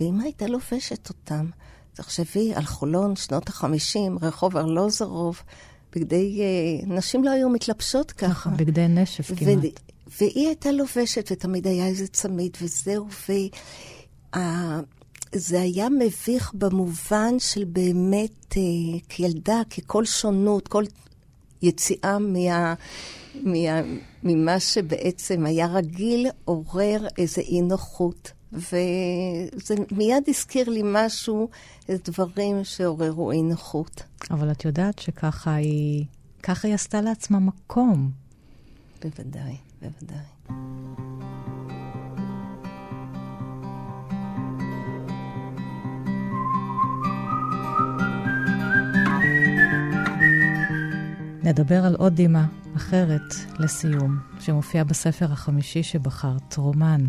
ואימא 0.00 0.22
הייתה 0.22 0.46
לובשת 0.46 1.08
אותם. 1.08 1.46
תחשבי, 1.94 2.54
על 2.54 2.64
חולון, 2.64 3.16
שנות 3.16 3.48
החמישים, 3.48 4.18
רחוב 4.22 4.56
ארלוזרוב, 4.56 5.42
בגדי... 5.96 6.40
אה, 6.40 6.94
נשים 6.96 7.24
לא 7.24 7.30
היו 7.30 7.48
מתלבשות 7.48 8.12
ככה. 8.12 8.30
נכון, 8.30 8.56
בגדי 8.56 8.88
נשף 8.88 9.32
כמעט. 9.36 9.80
והיא 10.20 10.46
הייתה 10.46 10.72
לובשת, 10.72 11.28
ותמיד 11.32 11.66
היה 11.66 11.86
איזה 11.86 12.06
צמיד 12.06 12.56
וזהו, 12.62 13.06
וה... 13.28 14.80
זה 15.34 15.60
היה 15.60 15.88
מביך 15.88 16.52
במובן 16.54 17.38
של 17.38 17.64
באמת, 17.64 18.56
אה, 18.56 18.62
כילדה, 19.08 19.60
ככל 19.70 20.04
שונות, 20.04 20.68
כל 20.68 20.84
יציאה 21.62 22.18
מה, 22.18 22.74
מה, 23.42 23.80
ממה 24.22 24.60
שבעצם 24.60 25.46
היה 25.46 25.66
רגיל, 25.66 26.26
עורר 26.44 27.06
איזה 27.18 27.40
אי 27.40 27.60
נוחות. 27.60 28.32
וזה 28.52 29.74
מיד 29.90 30.22
הזכיר 30.28 30.70
לי 30.70 30.80
משהו, 30.84 31.48
איזה 31.88 32.02
דברים 32.04 32.64
שעוררו 32.64 33.32
אי 33.32 33.42
נוחות. 33.42 34.02
אבל 34.30 34.50
את 34.50 34.64
יודעת 34.64 34.98
שככה 34.98 35.54
היא, 35.54 36.04
ככה 36.42 36.68
היא 36.68 36.74
עשתה 36.74 37.00
לעצמה 37.00 37.38
מקום. 37.38 38.10
בוודאי, 39.02 39.56
בוודאי. 39.82 41.13
נדבר 51.44 51.84
על 51.84 51.94
עוד 51.94 52.12
דמעה 52.16 52.46
אחרת 52.76 53.34
לסיום, 53.58 54.18
שמופיעה 54.40 54.84
בספר 54.84 55.32
החמישי 55.32 55.82
שבחרת, 55.82 56.56
רומן. 56.56 57.06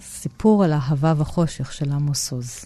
סיפור 0.00 0.64
על 0.64 0.72
אהבה 0.72 1.14
וחושך 1.16 1.72
של 1.72 1.92
עמוס 1.92 2.32
עוז. 2.32 2.64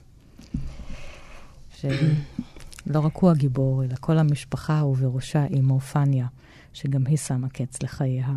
שלא 1.71 3.01
רק 3.01 3.17
הוא 3.17 3.31
הגיבור, 3.31 3.85
אלא 3.85 3.95
כל 4.01 4.19
המשפחה, 4.19 4.85
ובראשה 4.85 5.47
אמו 5.59 5.81
פניה, 5.81 6.27
שגם 6.73 7.07
היא 7.07 7.17
שמה 7.17 7.49
קץ 7.49 7.83
לחייה. 7.83 8.33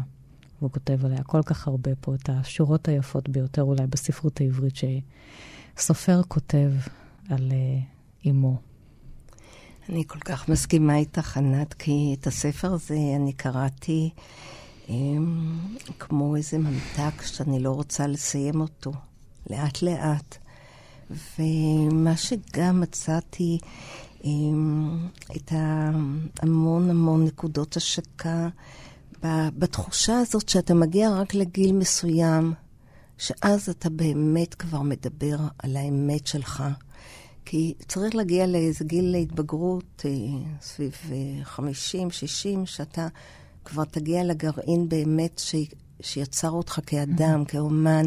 והוא 0.60 0.72
כותב 0.72 1.06
עליה 1.06 1.24
כל 1.24 1.42
כך 1.46 1.68
הרבה 1.68 1.92
פה 1.96 2.16
את 2.16 2.30
השורות 2.30 2.88
היפות 2.88 3.30
ביותר 3.30 3.64
אולי 3.64 3.88
בספרות 3.88 4.42
העברית 4.42 4.74
שסופר 5.76 6.22
כותב 6.28 6.72
על 7.30 7.52
uh, 7.52 8.30
אמו. 8.30 8.75
אני 9.90 10.04
כל 10.08 10.20
כך 10.20 10.50
מסכימה 10.50 10.96
איתך, 10.96 11.38
ענת, 11.38 11.74
כי 11.74 12.16
את 12.20 12.28
הספר 12.28 12.74
הזה 12.74 12.96
אני 13.16 13.34
קראתי 13.34 14.10
הם, 14.88 15.60
כמו 16.00 16.36
איזה 16.36 16.58
ממתק 16.58 17.22
שאני 17.22 17.60
לא 17.60 17.72
רוצה 17.72 18.08
לסיים 18.08 18.62
אותו, 18.62 18.92
לאט-לאט. 19.50 20.38
ומה 21.10 22.18
שגם 22.18 22.82
מצאתי, 22.82 23.58
הם, 24.24 25.08
את 25.36 25.52
המון 26.42 26.90
המון 26.90 27.26
נקודות 27.26 27.78
השקה 27.78 28.50
בתחושה 29.58 30.20
הזאת 30.20 30.50
שאתה 30.50 30.74
מגיע 30.74 31.10
רק 31.10 31.34
לגיל 31.34 31.74
מסוים, 31.74 32.54
שאז 33.18 33.70
אתה 33.70 33.90
באמת 33.90 34.54
כבר 34.54 34.82
מדבר 34.82 35.38
על 35.60 35.78
האמת 35.78 36.28
שלך. 36.28 36.64
כי 37.46 37.74
צריך 37.88 38.16
להגיע 38.16 38.48
לאיזה 38.48 38.86
גיל 38.86 39.12
להתבגרות, 39.12 40.06
אה, 40.06 40.12
סביב 40.62 40.94
50, 41.44 42.08
אה, 42.08 42.14
60, 42.14 42.66
שאתה 42.66 43.08
כבר 43.66 43.84
תגיע 43.84 44.24
לגרעין 44.24 44.90
באמת 44.90 45.40
ש... 45.40 45.56
שיצר 46.02 46.50
אותך 46.50 46.80
כאדם, 46.86 47.42
mm-hmm. 47.42 47.52
כאומן. 47.52 48.06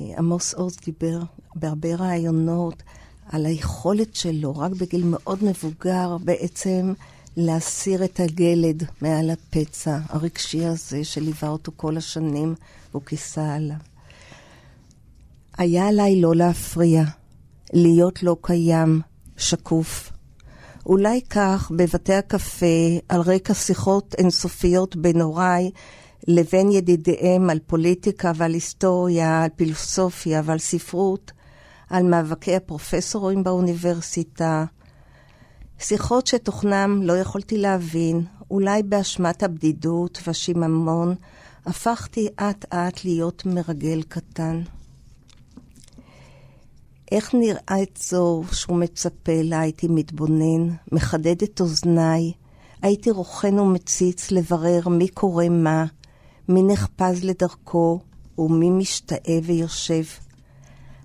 ועמוס 0.00 0.54
עוז 0.54 0.76
דיבר 0.84 1.18
בהרבה 1.54 1.94
רעיונות 1.94 2.82
על 3.28 3.46
היכולת 3.46 4.14
שלו, 4.14 4.56
רק 4.56 4.72
בגיל 4.72 5.04
מאוד 5.04 5.44
מבוגר, 5.44 6.16
בעצם 6.24 6.92
להסיר 7.36 8.04
את 8.04 8.20
הגלד 8.20 8.82
מעל 9.00 9.30
הפצע 9.30 9.98
הרגשי 10.08 10.64
הזה 10.64 11.04
שליווה 11.04 11.48
אותו 11.48 11.72
כל 11.76 11.96
השנים, 11.96 12.54
והוא 12.90 13.02
כיסה 13.02 13.54
עליו. 13.54 13.76
היה 15.58 15.88
עליי 15.88 16.20
לא 16.20 16.34
להפריע, 16.34 17.02
להיות 17.72 18.22
לא 18.22 18.36
קיים, 18.42 19.00
שקוף. 19.36 20.12
אולי 20.86 21.20
כך 21.30 21.72
בבתי 21.76 22.14
הקפה, 22.14 22.66
על 23.08 23.20
רקע 23.20 23.54
שיחות 23.54 24.14
אינסופיות 24.18 24.96
בין 24.96 25.20
הוריי 25.20 25.70
לבין 26.28 26.70
ידידיהם 26.70 27.50
על 27.50 27.58
פוליטיקה 27.66 28.32
ועל 28.34 28.54
היסטוריה, 28.54 29.42
על 29.42 29.50
פילוסופיה 29.56 30.42
ועל 30.44 30.58
ספרות, 30.58 31.32
על 31.90 32.02
מאבקי 32.02 32.56
הפרופסורים 32.56 33.44
באוניברסיטה. 33.44 34.64
שיחות 35.78 36.26
שתוכנם 36.26 37.00
לא 37.02 37.18
יכולתי 37.18 37.58
להבין, 37.58 38.24
אולי 38.50 38.82
באשמת 38.82 39.42
הבדידות 39.42 40.18
והשיממון, 40.26 41.14
הפכתי 41.66 42.28
אט-אט 42.36 43.04
להיות 43.04 43.46
מרגל 43.46 44.02
קטן. 44.02 44.62
איך 47.14 47.34
נראה 47.34 47.82
את 47.82 47.98
זו 48.02 48.42
שהוא 48.52 48.76
מצפה 48.76 49.42
לה, 49.42 49.60
הייתי 49.60 49.88
מתבונן, 49.88 50.74
מחדד 50.92 51.42
את 51.42 51.60
אוזניי, 51.60 52.32
הייתי 52.82 53.10
רוכן 53.10 53.58
ומציץ 53.58 54.30
לברר 54.30 54.88
מי 54.88 55.08
קורא 55.08 55.48
מה, 55.48 55.84
מי 56.48 56.62
נחפז 56.62 57.24
לדרכו 57.24 58.00
ומי 58.38 58.70
משתאה 58.70 59.38
ויושב. 59.42 60.02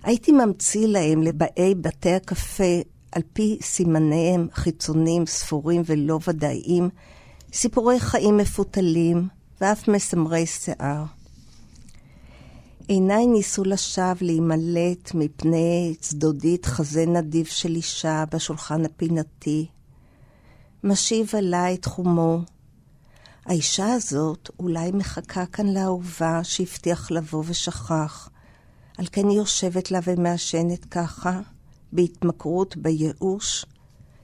הייתי 0.02 0.32
ממציא 0.32 0.86
להם 0.86 1.22
לבאי 1.22 1.74
בתי 1.74 2.12
הקפה, 2.12 2.80
על 3.12 3.22
פי 3.32 3.58
סימניהם 3.62 4.48
חיצוניים, 4.52 5.26
ספורים 5.26 5.82
ולא 5.86 6.18
ודאיים, 6.28 6.88
סיפורי 7.52 8.00
חיים 8.00 8.36
מפותלים 8.36 9.28
ואף 9.60 9.88
מסמרי 9.88 10.46
שיער. 10.46 11.19
עיניי 12.90 13.26
ניסו 13.26 13.64
לשווא 13.64 14.14
להימלט 14.20 15.14
מפני 15.14 15.94
צדודית 16.00 16.66
חזה 16.66 17.06
נדיב 17.06 17.46
של 17.46 17.74
אישה 17.74 18.24
בשולחן 18.32 18.84
הפינתי. 18.84 19.66
משיב 20.84 21.30
עליי 21.38 21.76
תחומו. 21.76 22.38
האישה 23.46 23.92
הזאת 23.92 24.50
אולי 24.58 24.90
מחכה 24.90 25.46
כאן 25.46 25.66
לאהובה 25.66 26.44
שהבטיח 26.44 27.10
לבוא 27.10 27.44
ושכח. 27.46 28.30
על 28.98 29.06
כן 29.12 29.28
היא 29.28 29.38
יושבת 29.38 29.90
לה 29.90 29.98
ומעשנת 30.04 30.84
ככה, 30.84 31.40
בהתמכרות, 31.92 32.76
בייאוש. 32.76 33.66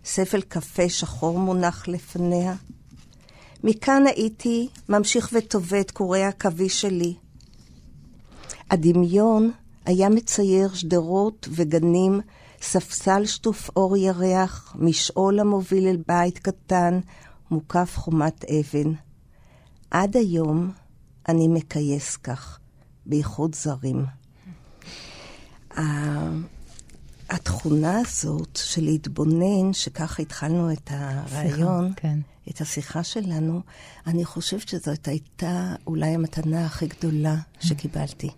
ספל 0.04 0.40
קפה 0.40 0.88
שחור 0.88 1.38
מונח 1.38 1.88
לפניה. 1.88 2.54
מכאן 3.64 4.06
הייתי 4.06 4.68
ממשיך 4.88 5.30
וטווה 5.32 5.80
את 5.80 5.90
קורי 5.90 6.22
העכביש 6.22 6.80
שלי. 6.80 7.14
הדמיון 8.70 9.50
היה 9.84 10.08
מצייר 10.08 10.74
שדרות 10.74 11.48
וגנים, 11.52 12.20
ספסל 12.62 13.26
שטוף 13.26 13.70
אור 13.76 13.96
ירח, 13.96 14.76
משעול 14.78 15.40
המוביל 15.40 15.86
אל 15.86 15.98
בית 16.08 16.38
קטן, 16.38 17.00
מוקף 17.50 17.92
חומת 17.96 18.44
אבן. 18.44 18.92
עד 19.90 20.16
היום 20.16 20.70
אני 21.28 21.48
מכייס 21.48 22.16
כך, 22.16 22.58
בייחוד 23.06 23.54
זרים. 23.54 24.04
התכונה 27.30 27.98
הזאת 27.98 28.58
של 28.62 28.84
להתבונן, 28.84 29.72
שככה 29.72 30.22
התחלנו 30.22 30.72
את 30.72 30.90
הרעיון, 30.90 31.92
כן. 31.96 32.18
את 32.50 32.60
השיחה 32.60 33.02
שלנו, 33.04 33.60
אני 34.06 34.24
חושבת 34.24 34.68
שזאת 34.68 35.08
הייתה 35.08 35.74
אולי 35.86 36.14
המתנה 36.14 36.66
הכי 36.66 36.86
גדולה 36.86 37.36
שקיבלתי. 37.60 38.30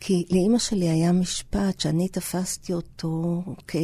כי 0.00 0.24
לאימא 0.30 0.58
שלי 0.58 0.88
היה 0.88 1.12
משפט 1.12 1.80
שאני 1.80 2.08
תפסתי 2.08 2.72
אותו 2.72 3.42
כ... 3.68 3.76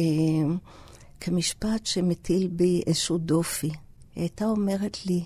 כמשפט 1.19 1.85
שמטיל 1.85 2.47
בי 2.47 2.81
איזשהו 2.87 3.17
דופי. 3.17 3.67
היא 4.15 4.21
הייתה 4.23 4.45
אומרת 4.45 5.05
לי, 5.05 5.25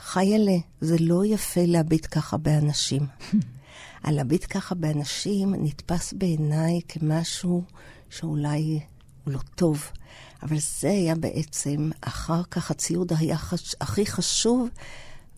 חיילה, 0.00 0.56
זה 0.80 0.96
לא 1.00 1.24
יפה 1.26 1.60
להביט 1.66 2.06
ככה 2.10 2.36
באנשים. 2.36 3.06
הלהביט 4.04 4.46
ככה 4.50 4.74
באנשים 4.74 5.54
נתפס 5.54 6.12
בעיניי 6.12 6.80
כמשהו 6.88 7.64
שאולי 8.10 8.80
הוא 9.24 9.34
לא 9.34 9.40
טוב. 9.54 9.90
אבל 10.42 10.56
זה 10.80 10.90
היה 10.90 11.14
בעצם, 11.14 11.90
אחר 12.00 12.42
כך 12.50 12.70
הציוד 12.70 13.12
היה 13.18 13.36
חש... 13.36 13.74
הכי 13.80 14.06
חשוב 14.06 14.68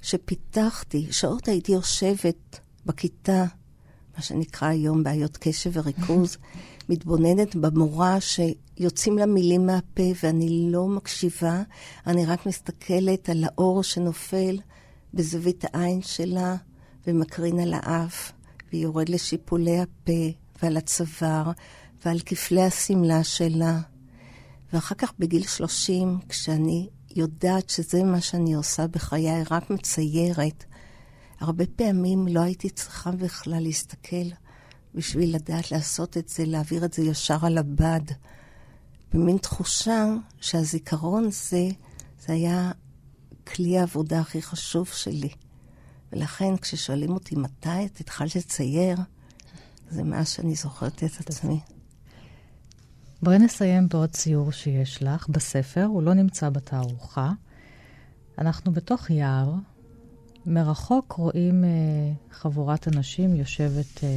שפיתחתי. 0.02 1.06
שעות 1.10 1.48
הייתי 1.48 1.72
יושבת 1.72 2.60
בכיתה, 2.86 3.44
מה 4.16 4.22
שנקרא 4.22 4.68
היום 4.68 5.02
בעיות 5.02 5.36
קשב 5.36 5.70
וריכוז, 5.74 6.36
מתבוננת 6.88 7.56
במורה 7.56 8.18
שיוצאים 8.20 9.18
לה 9.18 9.26
מילים 9.26 9.66
מהפה 9.66 10.02
ואני 10.22 10.68
לא 10.70 10.86
מקשיבה, 10.86 11.62
אני 12.06 12.26
רק 12.26 12.46
מסתכלת 12.46 13.28
על 13.28 13.44
האור 13.44 13.82
שנופל 13.82 14.58
בזווית 15.14 15.64
העין 15.64 16.02
שלה 16.02 16.56
ומקרין 17.06 17.58
על 17.58 17.74
האף, 17.74 18.32
ויורד 18.72 19.08
לשיפולי 19.08 19.80
הפה 19.80 20.22
ועל 20.62 20.76
הצוואר 20.76 21.50
ועל 22.04 22.18
כפלי 22.26 22.62
השמלה 22.62 23.24
שלה. 23.24 23.91
ואחר 24.72 24.94
כך 24.94 25.12
בגיל 25.18 25.46
30, 25.46 26.18
כשאני 26.28 26.88
יודעת 27.16 27.70
שזה 27.70 28.04
מה 28.04 28.20
שאני 28.20 28.54
עושה 28.54 28.86
בחיי, 28.86 29.42
רק 29.50 29.70
מציירת, 29.70 30.64
הרבה 31.40 31.64
פעמים 31.76 32.28
לא 32.28 32.40
הייתי 32.40 32.70
צריכה 32.70 33.10
בכלל 33.10 33.62
להסתכל 33.62 34.26
בשביל 34.94 35.34
לדעת 35.34 35.70
לעשות 35.72 36.16
את 36.16 36.28
זה, 36.28 36.44
להעביר 36.44 36.84
את 36.84 36.92
זה 36.92 37.02
ישר 37.02 37.46
על 37.46 37.58
הבד. 37.58 38.00
במין 39.12 39.38
תחושה 39.38 40.04
שהזיכרון 40.40 41.24
הזה, 41.24 41.68
זה 42.26 42.32
היה 42.32 42.72
כלי 43.46 43.78
העבודה 43.78 44.20
הכי 44.20 44.42
חשוב 44.42 44.88
שלי. 44.88 45.28
ולכן 46.12 46.56
כששואלים 46.56 47.10
אותי 47.10 47.36
מתי 47.36 47.84
את 47.86 48.00
התחלת 48.00 48.36
לצייר, 48.36 48.96
זה 49.90 50.02
מאז 50.02 50.28
שאני 50.28 50.54
זוכרת 50.54 51.04
את 51.04 51.20
עצמי. 51.20 51.60
בואי 53.22 53.38
נסיים 53.38 53.88
בעוד 53.88 54.10
ציור 54.10 54.52
שיש 54.52 55.02
לך 55.02 55.28
בספר, 55.28 55.84
הוא 55.84 56.02
לא 56.02 56.14
נמצא 56.14 56.48
בתערוכה. 56.48 57.32
אנחנו 58.38 58.72
בתוך 58.72 59.10
יער, 59.10 59.54
מרחוק 60.46 61.12
רואים 61.12 61.64
אה, 61.64 61.68
חבורת 62.30 62.88
אנשים 62.88 63.36
יושבת 63.36 64.04
אה, 64.04 64.08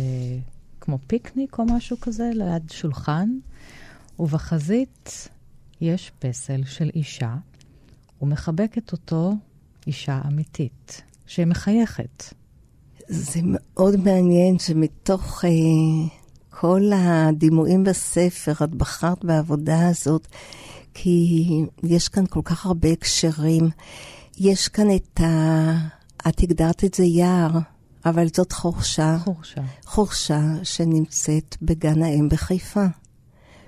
כמו 0.81 0.99
פיקניק 1.07 1.59
או 1.59 1.65
משהו 1.65 1.97
כזה 2.01 2.29
ליד 2.33 2.69
שולחן, 2.71 3.29
ובחזית 4.19 5.29
יש 5.81 6.11
פסל 6.19 6.63
של 6.63 6.89
אישה, 6.95 7.35
ומחבקת 8.21 8.91
אותו 8.91 9.33
אישה 9.87 10.21
אמיתית, 10.27 11.01
שמחייכת. 11.25 12.23
זה 13.07 13.39
מאוד 13.43 13.95
מעניין 13.95 14.59
שמתוך 14.59 15.45
אה, 15.45 15.49
כל 16.59 16.91
הדימויים 16.95 17.83
בספר, 17.83 18.51
את 18.63 18.75
בחרת 18.75 19.25
בעבודה 19.25 19.87
הזאת, 19.87 20.27
כי 20.93 21.45
יש 21.83 22.07
כאן 22.07 22.25
כל 22.25 22.41
כך 22.43 22.65
הרבה 22.65 22.89
הקשרים. 22.89 23.69
יש 24.37 24.67
כאן 24.67 24.95
את 24.95 25.21
ה... 25.21 25.71
את 26.27 26.39
הגדרת 26.43 26.83
את 26.83 26.93
זה 26.93 27.03
יער, 27.03 27.51
אבל 28.05 28.27
זאת 28.33 28.51
חורשה. 28.51 29.17
חורשה. 29.23 29.61
חורשה 29.85 30.41
שנמצאת 30.63 31.57
בגן 31.61 32.03
האם 32.03 32.29
בחיפה. 32.29 32.85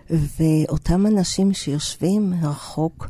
ואותם 0.10 1.06
אנשים 1.06 1.54
שיושבים 1.54 2.34
רחוק, 2.42 3.08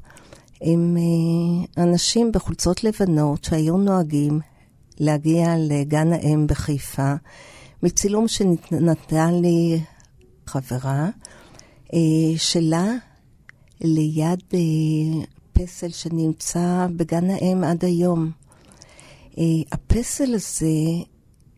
הם 0.61 0.97
אה, 0.97 1.83
אנשים 1.83 2.31
בחולצות 2.31 2.83
לבנות 2.83 3.43
שהיו 3.43 3.77
נוהגים 3.77 4.39
להגיע 4.99 5.55
לגן 5.57 6.13
האם 6.13 6.47
בחיפה, 6.47 7.13
מצילום 7.83 8.27
שנתנה 8.27 9.31
לי 9.31 9.81
חברה 10.45 11.09
אה, 11.93 11.99
שלה 12.37 12.91
ליד 13.81 14.43
אה, 14.53 14.59
פסל 15.53 15.89
שנמצא 15.89 16.87
בגן 16.95 17.29
האם 17.29 17.63
עד 17.63 17.85
היום. 17.85 18.31
הפסל 19.71 20.33
הזה 20.33 20.67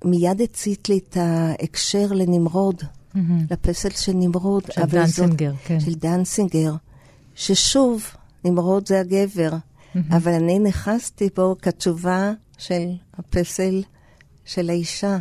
מיד 0.06 0.42
הצית 0.42 0.90
לי 0.90 0.98
את 0.98 1.18
ההקשר 1.18 2.08
לנמרוד, 2.12 2.82
mm-hmm. 2.82 3.20
לפסל 3.52 3.90
של 3.90 4.14
נמרוד. 4.16 4.64
של 4.72 4.86
דנציגר, 4.86 5.52
זאת, 5.52 5.60
כן. 5.66 5.80
של 5.80 5.94
דנציגר, 5.94 6.74
ששוב, 7.36 8.04
נמרוד 8.46 8.88
זה 8.88 9.00
הגבר, 9.00 9.52
mm-hmm. 9.52 10.00
אבל 10.12 10.34
אני 10.34 10.60
נכנסתי 10.60 11.30
בו 11.36 11.56
כתשובה 11.62 12.32
של 12.58 12.90
הפסל 13.18 13.84
של 14.46 14.70
האישה. 14.70 15.18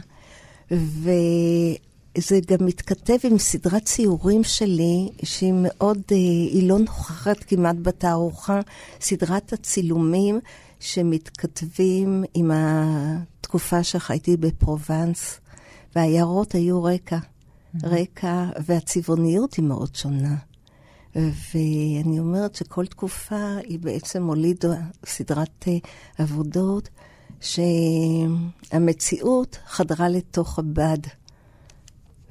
וזה 0.71 2.41
גם 2.47 2.67
מתכתב 2.67 3.17
עם 3.25 3.39
סדרת 3.39 3.85
ציורים 3.85 4.45
שלי, 4.45 5.09
שהיא 5.23 5.55
מאוד, 5.57 5.99
אה, 6.13 6.17
היא 6.17 6.69
לא 6.69 6.79
נוכחת 6.79 7.45
כמעט 7.45 7.77
בתערוכה, 7.83 8.61
סדרת 9.01 9.53
הצילומים 9.53 10.41
שמתכתבים 10.81 12.25
עם 12.35 12.51
התקופה 12.55 13.83
שחייתי 13.83 14.37
בפרובנס, 14.37 15.41
והעיירות 15.97 16.53
היו 16.55 16.85
רקע, 16.85 17.19
רקע, 17.85 18.45
והצבעוניות 18.67 19.55
היא 19.55 19.65
מאוד 19.65 19.95
שונה. 19.95 20.37
ואני 21.17 22.19
אומרת 22.19 22.55
שכל 22.55 22.87
תקופה 22.87 23.57
היא 23.65 23.79
בעצם 23.79 24.23
הולידה 24.23 24.75
סדרת 25.07 25.65
אה, 25.69 25.79
עבודות 26.19 26.89
שהמציאות 28.71 29.59
חדרה 29.67 30.09
לתוך 30.09 30.59
הבד. 30.59 30.99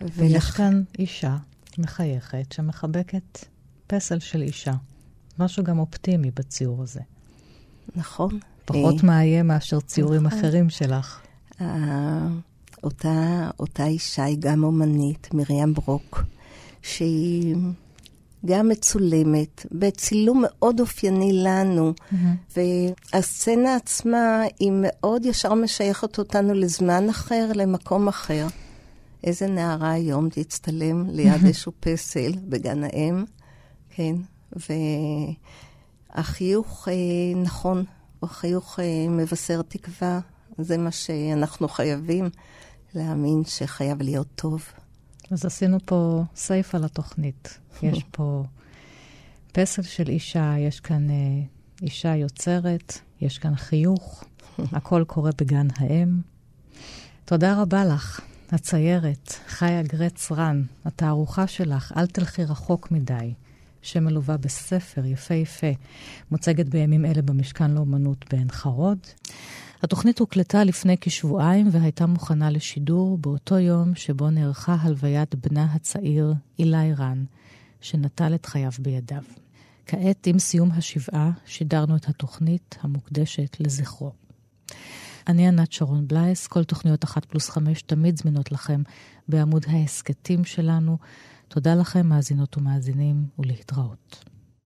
ויש 0.02 0.12
ולכ... 0.18 0.58
כאן 0.58 0.84
אישה 1.00 1.38
מחייכת 1.78 2.52
שמחבקת 2.52 3.46
פסל 3.88 4.20
של 4.20 4.42
אישה. 4.42 4.74
משהו 5.40 5.64
גם 5.64 5.80
אופטימי 5.80 6.32
בציור 6.32 6.84
הזה. 6.84 7.02
נכון. 7.96 8.40
פחות 8.66 8.96
אה, 9.02 9.08
מאיים 9.08 9.48
מאשר 9.48 9.80
ציורים 9.80 10.24
נכון. 10.24 10.40
אחרים 10.40 10.70
שלך. 10.70 11.22
אה, 11.62 12.28
אותה, 12.84 13.50
אותה 13.60 13.86
אישה 13.86 14.24
היא 14.24 14.38
גם 14.40 14.64
אומנית, 14.64 15.34
מרים 15.34 15.74
ברוק, 15.74 16.24
שהיא 16.82 17.56
גם 18.46 18.70
מצולמת, 18.70 19.66
בצילום 19.72 20.44
מאוד 20.48 20.80
אופייני 20.80 21.34
לנו. 21.34 21.94
Mm-hmm. 21.94 22.58
והסצנה 23.14 23.76
עצמה 23.76 24.44
היא 24.60 24.72
מאוד 24.74 25.26
ישר 25.26 25.54
משייכת 25.54 26.18
אותנו 26.18 26.54
לזמן 26.54 27.10
אחר, 27.10 27.52
למקום 27.56 28.08
אחר. 28.08 28.48
איזה 29.24 29.48
נערה 29.48 29.92
היום 29.92 30.30
תצטלם 30.30 31.10
ליד 31.10 31.46
איזשהו 31.46 31.72
פסל 31.80 32.32
בגן 32.50 32.84
האם, 32.84 33.26
כן, 33.90 34.16
והחיוך 36.16 36.88
אה, 36.88 36.94
נכון, 37.42 37.84
החיוך 38.24 38.80
אה, 38.80 39.10
מבשר 39.10 39.62
תקווה, 39.62 40.20
זה 40.58 40.78
מה 40.78 40.92
שאנחנו 40.92 41.68
חייבים 41.68 42.30
להאמין 42.94 43.44
שחייב 43.46 44.02
להיות 44.02 44.28
טוב. 44.36 44.64
אז 45.32 45.46
עשינו 45.46 45.78
פה 45.86 46.24
סייף 46.36 46.76
על 46.76 46.84
התוכנית. 46.84 47.60
יש 47.84 48.04
פה 48.12 48.44
פסל 49.52 49.82
של 49.82 50.10
אישה, 50.10 50.56
יש 50.60 50.80
כאן 50.80 51.10
אה, 51.10 51.16
אישה 51.82 52.16
יוצרת, 52.16 53.00
יש 53.22 53.38
כאן 53.38 53.56
חיוך, 53.56 54.24
הכל 54.78 55.04
קורה 55.08 55.32
בגן 55.38 55.68
האם. 55.78 56.22
תודה 57.26 57.62
רבה 57.62 57.86
לך, 57.86 58.22
הציירת, 58.52 59.34
חיה 59.48 59.84
גרץ 59.84 60.32
רן, 60.32 60.64
התערוכה 60.86 61.48
שלך, 61.48 61.94
אל 61.98 62.08
תלכי 62.08 62.44
רחוק 62.44 62.92
מדי, 62.92 63.34
שמלווה 63.82 64.38
בספר 64.38 65.06
יפהפה, 65.06 65.72
מוצגת 66.32 66.70
בימים 66.70 67.06
אלה 67.06 67.22
במשכן 67.22 67.72
לאומנות 67.72 68.26
בעין 68.32 68.50
חרוד. 68.52 69.00
התוכנית 69.84 70.20
הוקלטה 70.20 70.64
לפני 70.64 70.96
כשבועיים 71.02 71.68
והייתה 71.72 72.06
מוכנה 72.06 72.50
לשידור 72.50 73.18
באותו 73.18 73.60
יום 73.60 73.96
שבו 73.96 74.30
נערכה 74.30 74.76
הלוויית 74.82 75.36
בנה 75.36 75.64
הצעיר, 75.74 76.34
אילי 76.60 76.94
רן, 76.94 77.26
שנטל 77.82 78.36
את 78.36 78.46
חייו 78.46 78.72
בידיו. 78.80 79.22
כעת, 79.86 80.28
עם 80.28 80.40
סיום 80.40 80.72
השבעה, 80.72 81.32
שידרנו 81.46 81.96
את 81.96 82.10
התוכנית 82.10 82.78
המוקדשת 82.82 83.58
לזכרו. 83.60 84.12
אני 85.28 85.48
ענת 85.48 85.72
שרון 85.72 86.08
בלייס, 86.08 86.48
כל 86.48 86.64
תוכניות 86.64 87.04
אחת 87.04 87.26
פלוס 87.26 87.50
חמש 87.50 87.82
תמיד 87.82 88.18
זמינות 88.18 88.52
לכם 88.52 88.82
בעמוד 89.28 89.66
ההסכתים 89.68 90.46
שלנו. 90.46 90.98
תודה 91.48 91.76
לכם, 91.76 92.08
מאזינות 92.08 92.58
ומאזינים, 92.58 93.28
ולהתראות. 93.40 94.24